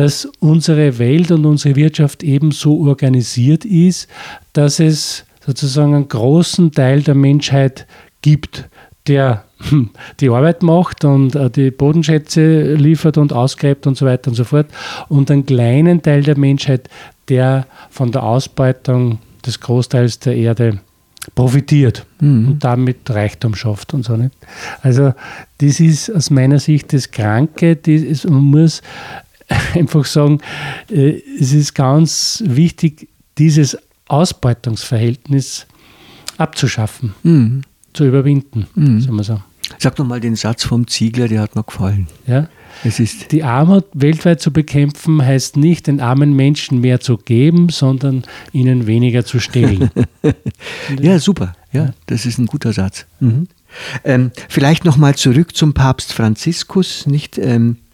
dass 0.00 0.24
unsere 0.38 0.98
Welt 0.98 1.30
und 1.30 1.44
unsere 1.44 1.76
Wirtschaft 1.76 2.22
eben 2.22 2.52
so 2.52 2.88
organisiert 2.88 3.66
ist, 3.66 4.08
dass 4.54 4.80
es 4.80 5.26
sozusagen 5.44 5.94
einen 5.94 6.08
großen 6.08 6.72
Teil 6.72 7.02
der 7.02 7.14
Menschheit 7.14 7.86
gibt, 8.22 8.70
der 9.06 9.44
die 10.20 10.30
Arbeit 10.30 10.62
macht 10.62 11.04
und 11.04 11.34
äh, 11.34 11.50
die 11.50 11.70
Bodenschätze 11.70 12.76
liefert 12.76 13.18
und 13.18 13.34
ausgräbt 13.34 13.86
und 13.86 13.98
so 13.98 14.06
weiter 14.06 14.28
und 14.28 14.36
so 14.36 14.44
fort, 14.44 14.68
und 15.10 15.30
einen 15.30 15.44
kleinen 15.44 16.00
Teil 16.00 16.22
der 16.22 16.38
Menschheit, 16.38 16.88
der 17.28 17.66
von 17.90 18.10
der 18.10 18.22
Ausbeutung 18.22 19.18
des 19.44 19.60
Großteils 19.60 20.18
der 20.20 20.34
Erde 20.34 20.80
profitiert 21.34 22.06
mhm. 22.20 22.48
und 22.48 22.64
damit 22.64 23.10
Reichtum 23.10 23.54
schafft 23.54 23.92
und 23.92 24.06
so 24.06 24.16
nicht. 24.16 24.34
Also 24.80 25.12
das 25.58 25.78
ist 25.78 26.08
aus 26.08 26.30
meiner 26.30 26.58
Sicht 26.58 26.94
das 26.94 27.10
Kranke, 27.10 27.76
das, 27.76 28.24
man 28.24 28.44
muss 28.44 28.80
einfach 29.74 30.04
sagen, 30.04 30.40
äh, 30.90 31.20
es 31.38 31.52
ist 31.52 31.74
ganz 31.74 32.42
wichtig, 32.46 33.08
dieses 33.38 33.76
Ausbeutungsverhältnis 34.08 35.66
abzuschaffen, 36.36 37.14
mhm. 37.22 37.62
zu 37.92 38.04
überwinden, 38.04 38.66
mhm. 38.74 39.00
sagen 39.00 39.16
wir 39.16 39.24
so. 39.24 39.40
Sag 39.78 39.96
doch 39.96 40.04
mal 40.04 40.20
den 40.20 40.34
Satz 40.34 40.64
vom 40.64 40.86
Ziegler, 40.88 41.28
der 41.28 41.42
hat 41.42 41.54
mir 41.54 41.62
gefallen. 41.62 42.08
Ja? 42.26 42.48
Es 42.82 42.98
ist 42.98 43.30
die 43.32 43.44
Armut 43.44 43.84
weltweit 43.92 44.40
zu 44.40 44.52
bekämpfen, 44.52 45.24
heißt 45.24 45.56
nicht, 45.56 45.86
den 45.86 46.00
armen 46.00 46.34
Menschen 46.34 46.80
mehr 46.80 47.00
zu 47.00 47.18
geben, 47.18 47.68
sondern 47.68 48.24
ihnen 48.52 48.86
weniger 48.86 49.24
zu 49.24 49.38
stehlen. 49.38 49.90
ja, 51.00 51.18
super. 51.18 51.54
Ja, 51.72 51.92
das 52.06 52.26
ist 52.26 52.38
ein 52.38 52.46
guter 52.46 52.72
Satz. 52.72 53.06
Mhm. 53.20 53.46
Ähm, 54.02 54.32
vielleicht 54.48 54.84
nochmal 54.84 55.14
zurück 55.14 55.54
zum 55.54 55.74
Papst 55.74 56.12
Franziskus. 56.12 57.06
Nicht, 57.06 57.38
ähm, 57.38 57.76
äh, 57.76 57.89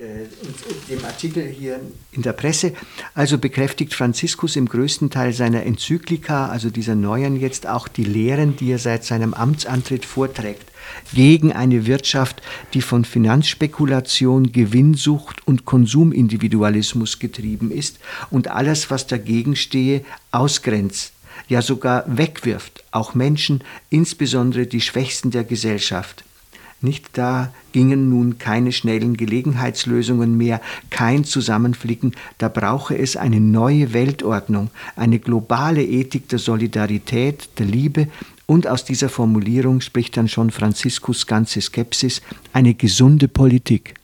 dem 0.00 1.04
Artikel 1.04 1.46
hier 1.46 1.78
in 2.12 2.22
der 2.22 2.32
Presse. 2.32 2.72
Also 3.14 3.36
bekräftigt 3.36 3.92
Franziskus 3.92 4.56
im 4.56 4.66
größten 4.66 5.10
Teil 5.10 5.34
seiner 5.34 5.64
Enzyklika, 5.64 6.48
also 6.48 6.70
dieser 6.70 6.94
neuen 6.94 7.38
jetzt, 7.38 7.66
auch 7.66 7.86
die 7.86 8.04
Lehren, 8.04 8.56
die 8.56 8.72
er 8.72 8.78
seit 8.78 9.04
seinem 9.04 9.34
Amtsantritt 9.34 10.06
vorträgt, 10.06 10.70
gegen 11.12 11.52
eine 11.52 11.84
Wirtschaft, 11.86 12.40
die 12.72 12.80
von 12.80 13.04
Finanzspekulation, 13.04 14.52
Gewinnsucht 14.52 15.46
und 15.46 15.66
Konsumindividualismus 15.66 17.18
getrieben 17.18 17.70
ist 17.70 17.98
und 18.30 18.48
alles, 18.48 18.90
was 18.90 19.06
dagegen 19.06 19.54
stehe, 19.54 20.02
ausgrenzt, 20.30 21.12
ja 21.48 21.60
sogar 21.60 22.04
wegwirft, 22.06 22.84
auch 22.90 23.14
Menschen, 23.14 23.62
insbesondere 23.90 24.66
die 24.66 24.80
Schwächsten 24.80 25.30
der 25.30 25.44
Gesellschaft. 25.44 26.24
Nicht 26.82 27.18
da 27.18 27.52
gingen 27.72 28.08
nun 28.08 28.38
keine 28.38 28.72
schnellen 28.72 29.16
Gelegenheitslösungen 29.16 30.36
mehr, 30.36 30.60
kein 30.88 31.24
Zusammenflicken, 31.24 32.12
da 32.38 32.48
brauche 32.48 32.96
es 32.96 33.16
eine 33.16 33.40
neue 33.40 33.92
Weltordnung, 33.92 34.70
eine 34.96 35.18
globale 35.18 35.84
Ethik 35.84 36.28
der 36.28 36.38
Solidarität, 36.38 37.50
der 37.58 37.66
Liebe 37.66 38.08
und 38.46 38.66
aus 38.66 38.84
dieser 38.84 39.08
Formulierung 39.08 39.80
spricht 39.80 40.16
dann 40.16 40.26
schon 40.26 40.50
Franziskus 40.50 41.26
ganze 41.26 41.60
Skepsis, 41.60 42.22
eine 42.52 42.74
gesunde 42.74 43.28
Politik. 43.28 43.94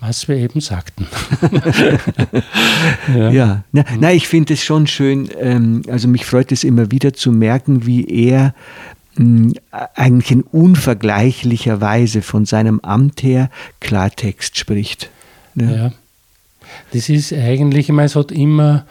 Was 0.00 0.28
wir 0.28 0.36
eben 0.36 0.60
sagten. 0.60 1.06
ja, 3.14 3.30
ja. 3.30 3.64
Na, 3.72 3.84
na, 4.00 4.12
ich 4.12 4.28
finde 4.28 4.54
es 4.54 4.64
schon 4.64 4.86
schön, 4.86 5.28
ähm, 5.38 5.82
also 5.88 6.08
mich 6.08 6.24
freut 6.24 6.52
es 6.52 6.64
immer 6.64 6.90
wieder 6.92 7.12
zu 7.14 7.32
merken, 7.32 7.84
wie 7.84 8.04
er 8.04 8.54
eigentlich 9.94 10.30
in 10.30 10.42
unvergleichlicher 10.42 11.80
Weise 11.80 12.22
von 12.22 12.46
seinem 12.46 12.80
Amt 12.80 13.22
her 13.22 13.50
Klartext 13.80 14.56
spricht. 14.56 15.10
Ne? 15.54 15.76
Ja. 15.76 15.92
Das 16.92 17.08
ist 17.08 17.32
eigentlich, 17.32 17.88
ich 17.88 17.94
meine, 17.94 18.06
es 18.06 18.16
hat 18.16 18.30
immer 18.30 18.86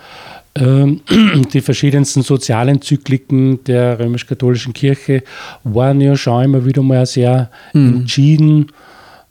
ähm, 0.56 1.02
die 1.54 1.62
verschiedensten 1.62 2.24
Sozialenzykliken 2.24 3.64
der 3.64 4.00
römisch-katholischen 4.00 4.74
Kirche 4.74 5.24
waren 5.64 6.02
ja 6.02 6.16
schon 6.16 6.44
immer 6.44 6.66
wieder 6.66 6.82
mal 6.82 7.06
sehr 7.06 7.50
mhm. 7.74 8.00
entschieden, 8.00 8.72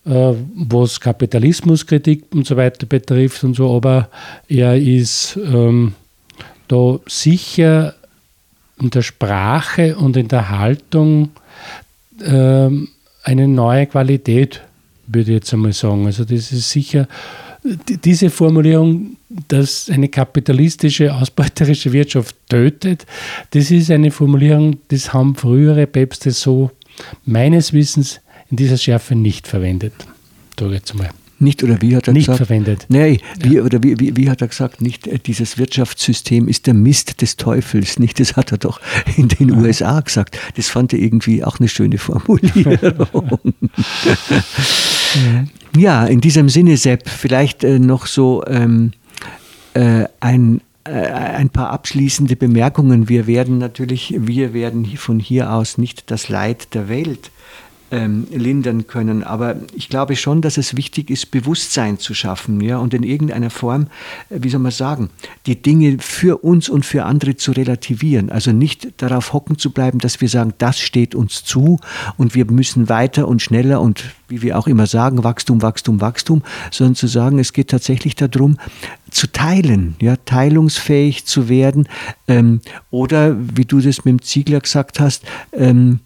äh, 0.06 0.32
was 0.54 1.00
Kapitalismuskritik 1.00 2.24
und 2.32 2.46
so 2.46 2.56
weiter 2.56 2.86
betrifft 2.86 3.42
und 3.44 3.54
so, 3.54 3.74
aber 3.74 4.08
er 4.48 4.76
ist 4.76 5.36
ähm, 5.36 5.94
da 6.68 6.98
sicher 7.06 7.94
in 8.80 8.90
der 8.90 9.02
Sprache 9.02 9.96
und 9.96 10.16
in 10.16 10.28
der 10.28 10.50
Haltung 10.50 11.30
ähm, 12.24 12.88
eine 13.22 13.48
neue 13.48 13.86
Qualität, 13.86 14.62
würde 15.06 15.32
ich 15.32 15.36
jetzt 15.36 15.52
einmal 15.52 15.72
sagen. 15.72 16.06
Also 16.06 16.24
das 16.24 16.52
ist 16.52 16.70
sicher 16.70 17.08
diese 18.04 18.30
Formulierung, 18.30 19.16
dass 19.48 19.90
eine 19.90 20.08
kapitalistische, 20.08 21.12
ausbeuterische 21.12 21.92
Wirtschaft 21.92 22.36
tötet, 22.48 23.06
das 23.50 23.70
ist 23.70 23.90
eine 23.90 24.10
Formulierung, 24.10 24.78
das 24.88 25.12
haben 25.12 25.34
frühere 25.34 25.86
Päpste 25.86 26.30
so 26.30 26.70
meines 27.24 27.72
Wissens 27.72 28.20
in 28.50 28.56
dieser 28.56 28.76
Schärfe 28.76 29.14
nicht 29.14 29.48
verwendet. 29.48 29.94
Da 30.56 30.66
jetzt 30.66 30.94
mal. 30.94 31.10
Nicht 31.38 31.62
oder 31.62 31.82
wie 31.82 31.94
hat 31.94 32.08
er 32.08 32.14
nicht 32.14 32.26
gesagt? 32.26 32.40
Nicht 32.40 32.46
verwendet. 32.46 32.86
Nee, 32.88 33.20
wie, 33.40 33.56
ja. 33.56 33.62
oder 33.62 33.82
wie, 33.82 34.00
wie, 34.00 34.16
wie, 34.16 34.30
hat 34.30 34.40
er 34.40 34.48
gesagt? 34.48 34.80
Nicht 34.80 35.06
äh, 35.06 35.18
dieses 35.18 35.58
Wirtschaftssystem 35.58 36.48
ist 36.48 36.66
der 36.66 36.74
Mist 36.74 37.20
des 37.20 37.36
Teufels. 37.36 37.98
Nicht, 37.98 38.20
das 38.20 38.36
hat 38.36 38.52
er 38.52 38.58
doch 38.58 38.80
in 39.16 39.28
den 39.28 39.50
ja. 39.50 39.56
USA 39.56 40.00
gesagt. 40.00 40.38
Das 40.56 40.68
fand 40.68 40.94
er 40.94 40.98
irgendwie 40.98 41.44
auch 41.44 41.60
eine 41.60 41.68
schöne 41.68 41.98
Formulierung. 41.98 42.78
ja, 45.76 46.06
in 46.06 46.20
diesem 46.20 46.48
Sinne, 46.48 46.76
Sepp, 46.76 47.08
vielleicht 47.08 47.64
äh, 47.64 47.78
noch 47.78 48.06
so 48.06 48.42
ähm, 48.46 48.92
äh, 49.74 50.04
ein, 50.20 50.62
äh, 50.84 50.90
ein 50.90 51.50
paar 51.50 51.70
abschließende 51.70 52.36
Bemerkungen. 52.36 53.10
Wir 53.10 53.26
werden 53.26 53.58
natürlich, 53.58 54.14
wir 54.18 54.54
werden 54.54 54.86
von 54.96 55.20
hier 55.20 55.52
aus 55.52 55.76
nicht 55.76 56.10
das 56.10 56.30
Leid 56.30 56.74
der 56.74 56.88
Welt 56.88 57.30
ähm, 57.90 58.26
lindern 58.30 58.86
können. 58.86 59.22
Aber 59.22 59.56
ich 59.74 59.88
glaube 59.88 60.16
schon, 60.16 60.42
dass 60.42 60.56
es 60.56 60.76
wichtig 60.76 61.10
ist, 61.10 61.30
Bewusstsein 61.30 61.98
zu 61.98 62.14
schaffen 62.14 62.60
ja, 62.60 62.78
und 62.78 62.94
in 62.94 63.02
irgendeiner 63.02 63.50
Form, 63.50 63.88
äh, 64.30 64.38
wie 64.40 64.48
soll 64.48 64.60
man 64.60 64.72
sagen, 64.72 65.10
die 65.46 65.60
Dinge 65.60 65.98
für 66.00 66.38
uns 66.42 66.68
und 66.68 66.84
für 66.84 67.04
andere 67.04 67.36
zu 67.36 67.52
relativieren. 67.52 68.30
Also 68.30 68.52
nicht 68.52 69.00
darauf 69.02 69.32
hocken 69.32 69.58
zu 69.58 69.70
bleiben, 69.70 69.98
dass 69.98 70.20
wir 70.20 70.28
sagen, 70.28 70.54
das 70.58 70.78
steht 70.78 71.14
uns 71.14 71.44
zu 71.44 71.78
und 72.16 72.34
wir 72.34 72.44
müssen 72.50 72.88
weiter 72.88 73.28
und 73.28 73.42
schneller 73.42 73.80
und 73.80 74.04
wie 74.28 74.42
wir 74.42 74.58
auch 74.58 74.66
immer 74.66 74.86
sagen, 74.86 75.22
Wachstum, 75.22 75.62
Wachstum, 75.62 76.00
Wachstum, 76.00 76.42
sondern 76.70 76.96
zu 76.96 77.06
sagen, 77.06 77.38
es 77.38 77.52
geht 77.52 77.70
tatsächlich 77.70 78.16
darum, 78.16 78.58
zu 79.10 79.30
teilen, 79.30 79.94
ja, 80.00 80.16
teilungsfähig 80.16 81.26
zu 81.26 81.48
werden 81.48 81.88
ähm, 82.26 82.60
oder, 82.90 83.36
wie 83.38 83.64
du 83.64 83.80
das 83.80 84.04
mit 84.04 84.12
dem 84.12 84.22
Ziegler 84.22 84.60
gesagt 84.60 84.98
hast, 84.98 85.24
ähm, 85.52 86.00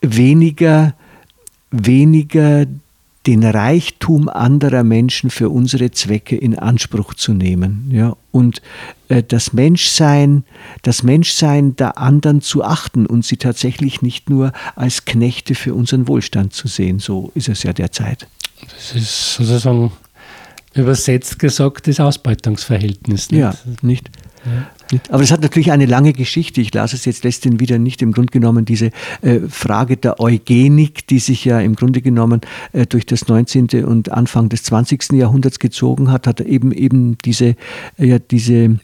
weniger, 0.00 0.94
weniger 1.70 2.66
den 3.26 3.44
Reichtum 3.44 4.28
anderer 4.28 4.82
Menschen 4.82 5.28
für 5.28 5.50
unsere 5.50 5.90
Zwecke 5.90 6.36
in 6.36 6.58
Anspruch 6.58 7.12
zu 7.14 7.34
nehmen. 7.34 7.90
Ja? 7.92 8.16
Und 8.30 8.62
äh, 9.08 9.22
das 9.22 9.52
Menschsein, 9.52 10.44
das 10.82 11.02
Menschsein 11.02 11.76
der 11.76 11.98
anderen 11.98 12.40
zu 12.40 12.64
achten 12.64 13.04
und 13.04 13.24
sie 13.24 13.36
tatsächlich 13.36 14.00
nicht 14.00 14.30
nur 14.30 14.52
als 14.74 15.04
Knechte 15.04 15.54
für 15.54 15.74
unseren 15.74 16.08
Wohlstand 16.08 16.54
zu 16.54 16.66
sehen. 16.66 16.98
So 16.98 17.30
ist 17.34 17.48
es 17.48 17.62
ja 17.62 17.74
derzeit. 17.74 18.26
Das 18.62 18.96
ist 18.96 19.34
sozusagen 19.34 19.92
übersetzt 20.74 21.38
gesagt 21.38 21.88
das 21.88 22.00
Ausbeutungsverhältnis. 22.00 23.30
Nicht? 23.30 23.40
Ja, 23.40 23.54
nicht? 23.82 24.10
Aber 25.08 25.22
es 25.22 25.30
hat 25.30 25.42
natürlich 25.42 25.70
eine 25.70 25.86
lange 25.86 26.12
Geschichte. 26.12 26.60
Ich 26.60 26.74
las 26.74 26.92
es 26.92 27.04
jetzt 27.04 27.24
letztens 27.24 27.60
wieder 27.60 27.78
nicht. 27.78 28.02
Im 28.02 28.12
Grunde 28.12 28.32
genommen 28.32 28.64
diese 28.64 28.90
äh, 29.22 29.40
Frage 29.48 29.96
der 29.96 30.20
Eugenik, 30.20 31.06
die 31.06 31.18
sich 31.18 31.44
ja 31.44 31.60
im 31.60 31.76
Grunde 31.76 32.02
genommen 32.02 32.40
äh, 32.72 32.86
durch 32.86 33.06
das 33.06 33.28
19. 33.28 33.84
und 33.84 34.10
Anfang 34.10 34.48
des 34.48 34.64
20. 34.64 35.12
Jahrhunderts 35.12 35.58
gezogen 35.58 36.10
hat, 36.10 36.26
hat 36.26 36.40
eben 36.40 36.72
eben 36.72 37.18
diese, 37.18 37.56
äh, 37.98 38.06
ja, 38.06 38.18
diese 38.18 38.78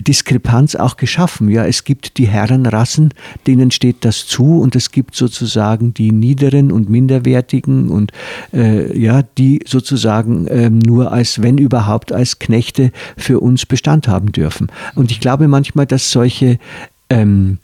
Diskrepanz 0.00 0.74
auch 0.74 0.96
geschaffen. 0.96 1.48
Ja, 1.48 1.64
es 1.66 1.84
gibt 1.84 2.18
die 2.18 2.28
Herrenrassen, 2.28 3.12
denen 3.46 3.70
steht 3.70 4.04
das 4.04 4.26
zu, 4.26 4.60
und 4.60 4.76
es 4.76 4.90
gibt 4.90 5.14
sozusagen 5.14 5.94
die 5.94 6.12
niederen 6.12 6.72
und 6.72 6.88
minderwertigen 6.88 7.88
und 7.88 8.12
äh, 8.52 8.98
ja, 8.98 9.22
die 9.22 9.60
sozusagen 9.66 10.46
äh, 10.46 10.70
nur 10.70 11.12
als, 11.12 11.42
wenn 11.42 11.58
überhaupt, 11.58 12.12
als 12.12 12.38
Knechte 12.38 12.92
für 13.16 13.40
uns 13.40 13.66
Bestand 13.66 14.08
haben 14.08 14.32
dürfen. 14.32 14.68
Und 14.94 15.10
ich 15.10 15.20
glaube 15.20 15.48
manchmal, 15.48 15.86
dass 15.86 16.10
solche 16.10 16.58
ähm, 17.10 17.58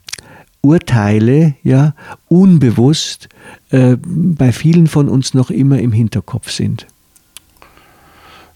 Urteile 0.60 1.54
ja 1.62 1.94
unbewusst 2.28 3.28
äh, 3.70 3.96
bei 4.02 4.52
vielen 4.52 4.86
von 4.86 5.08
uns 5.08 5.34
noch 5.34 5.50
immer 5.50 5.78
im 5.78 5.92
Hinterkopf 5.92 6.50
sind. 6.50 6.86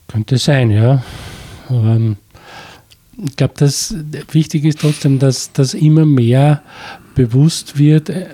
Könnte 0.09 0.39
sein, 0.39 0.71
ja. 0.71 1.03
Aber, 1.69 1.97
ähm, 1.97 2.17
ich 3.25 3.37
glaube, 3.37 3.55
dass 3.57 3.95
wichtig 4.31 4.65
ist 4.65 4.81
trotzdem, 4.81 5.19
dass 5.19 5.53
das 5.53 5.75
immer 5.75 6.07
mehr 6.07 6.63
bewusst 7.15 7.79
wird. 7.79 8.11
Äh, 8.11 8.27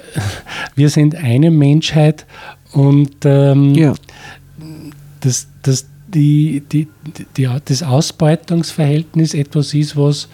wir 0.74 0.90
sind 0.90 1.14
eine 1.14 1.50
Menschheit 1.50 2.26
und 2.72 3.14
ähm, 3.24 3.74
ja. 3.74 3.94
dass, 5.20 5.48
dass 5.62 5.86
die, 6.08 6.62
die, 6.70 6.86
die, 7.36 7.48
das 7.64 7.82
Ausbeutungsverhältnis 7.82 9.34
etwas 9.34 9.74
ist, 9.74 9.96
was 9.96 10.28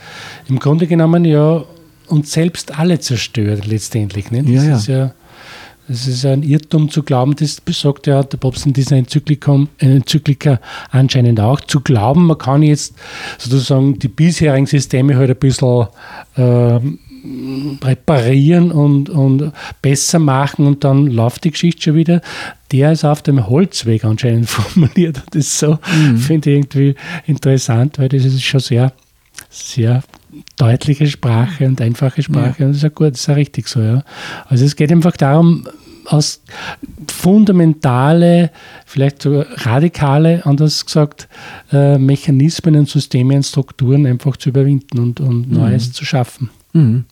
im 0.49 0.59
Grunde 0.59 0.87
genommen 0.87 1.25
ja 1.25 1.65
uns 2.09 2.33
selbst 2.33 2.77
alle 2.79 2.99
zerstört 2.99 3.67
letztendlich. 3.67 4.31
Nicht? 4.31 4.49
Das 4.49 4.65
ja, 4.67 4.77
ist 4.77 4.87
ja 4.89 5.15
es 5.91 6.07
ist 6.07 6.25
ein 6.25 6.43
Irrtum 6.43 6.89
zu 6.89 7.03
glauben, 7.03 7.35
das 7.35 7.61
besagt 7.61 8.07
ja 8.07 8.23
der 8.23 8.39
Papst 8.39 8.65
in 8.65 8.73
dieser 8.73 8.97
Enzyklika, 8.97 9.67
Enzyklika 9.79 10.61
anscheinend 10.91 11.41
auch, 11.41 11.61
zu 11.61 11.81
glauben, 11.81 12.27
man 12.27 12.39
kann 12.39 12.63
jetzt 12.63 12.95
sozusagen 13.39 13.99
die 13.99 14.09
bisherigen 14.09 14.67
Systeme 14.67 15.17
halt 15.17 15.31
ein 15.31 15.37
bisschen 15.37 15.89
äh, 16.37 16.79
reparieren 17.83 18.71
und, 18.71 19.11
und 19.11 19.53
besser 19.83 20.19
machen 20.19 20.67
und 20.67 20.85
dann 20.85 21.07
läuft 21.07 21.45
die 21.45 21.51
Geschichte 21.51 21.83
schon 21.83 21.95
wieder. 21.97 22.23
Der 22.73 22.93
ist 22.93 23.05
auf 23.05 23.23
dem 23.23 23.49
Holzweg 23.49 24.05
anscheinend 24.05 24.49
formuliert. 24.51 25.23
Das 25.33 25.47
ist 25.47 25.59
so, 25.59 25.79
mhm. 25.93 26.17
finde 26.19 26.51
ich 26.51 26.57
irgendwie 26.57 26.95
interessant, 27.27 27.99
weil 27.99 28.09
das 28.09 28.25
ist 28.25 28.43
schon 28.43 28.61
sehr, 28.61 28.93
sehr 29.51 30.03
deutliche 30.57 31.07
Sprache 31.07 31.67
und 31.67 31.81
einfache 31.81 32.23
Sprache. 32.23 32.57
Ja. 32.59 32.67
Und 32.67 32.73
das 32.73 32.77
ist 32.79 32.83
ja 32.83 32.89
gut, 32.91 33.13
das 33.13 33.21
ist 33.21 33.27
ja 33.27 33.35
richtig 33.35 33.69
so. 33.69 33.81
Ja. 33.81 34.05
Also 34.47 34.65
es 34.65 34.77
geht 34.77 34.93
einfach 34.93 35.17
darum, 35.17 35.67
aus 36.11 36.43
fundamentale, 37.09 38.51
vielleicht 38.85 39.23
sogar 39.23 39.47
radikale, 39.65 40.45
anders 40.45 40.85
gesagt, 40.85 41.29
äh, 41.73 41.99
Mechanismen 41.99 42.77
und 42.77 42.89
Systeme 42.89 43.37
und 43.37 43.45
Strukturen 43.45 44.07
einfach 44.07 44.37
zu 44.37 44.49
überwinden 44.49 44.99
und, 44.99 45.21
und 45.21 45.49
mhm. 45.49 45.57
Neues 45.57 45.93
zu 45.93 46.05
schaffen. 46.05 46.51
Mhm. 46.73 47.05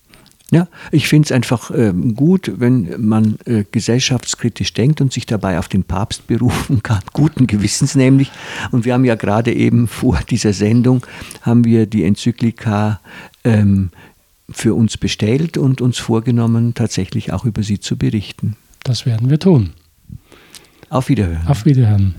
Ja, 0.51 0.67
ich 0.91 1.09
finde 1.09 1.27
es 1.27 1.33
einfach 1.33 1.71
äh, 1.71 1.93
gut, 1.93 2.53
wenn 2.57 3.07
man 3.07 3.37
äh, 3.45 3.65
gesellschaftskritisch 3.71 4.73
denkt 4.73 5.03
und 5.03 5.13
sich 5.13 5.27
dabei 5.27 5.59
auf 5.59 5.69
den 5.69 5.85
Papst 5.85 6.27
berufen 6.27 6.83
kann, 6.83 7.03
guten 7.13 7.47
Gewissens 7.47 7.95
nämlich. 7.95 8.31
Und 8.73 8.87
wir 8.87 8.95
haben 8.95 9.05
ja 9.05 9.15
gerade 9.15 9.53
eben 9.53 9.87
vor 9.89 10.19
dieser 10.29 10.55
Sendung, 10.55 11.07
haben 11.43 11.65
wir 11.65 11.85
die 11.85 12.03
Enzyklika 12.03 13.01
ähm, 13.45 13.91
für 14.51 14.75
uns 14.75 14.97
bestellt 14.97 15.59
und 15.59 15.83
uns 15.83 15.99
vorgenommen, 15.99 16.73
tatsächlich 16.73 17.33
auch 17.33 17.45
über 17.45 17.63
sie 17.63 17.79
zu 17.79 17.99
berichten. 17.99 18.57
Das 18.89 19.05
werden 19.05 19.29
wir 19.29 19.39
tun. 19.39 19.75
Auf 20.89 21.11
Wiederhören. 21.11 21.47
Auf 21.47 21.67
Wiederhören. 21.67 22.15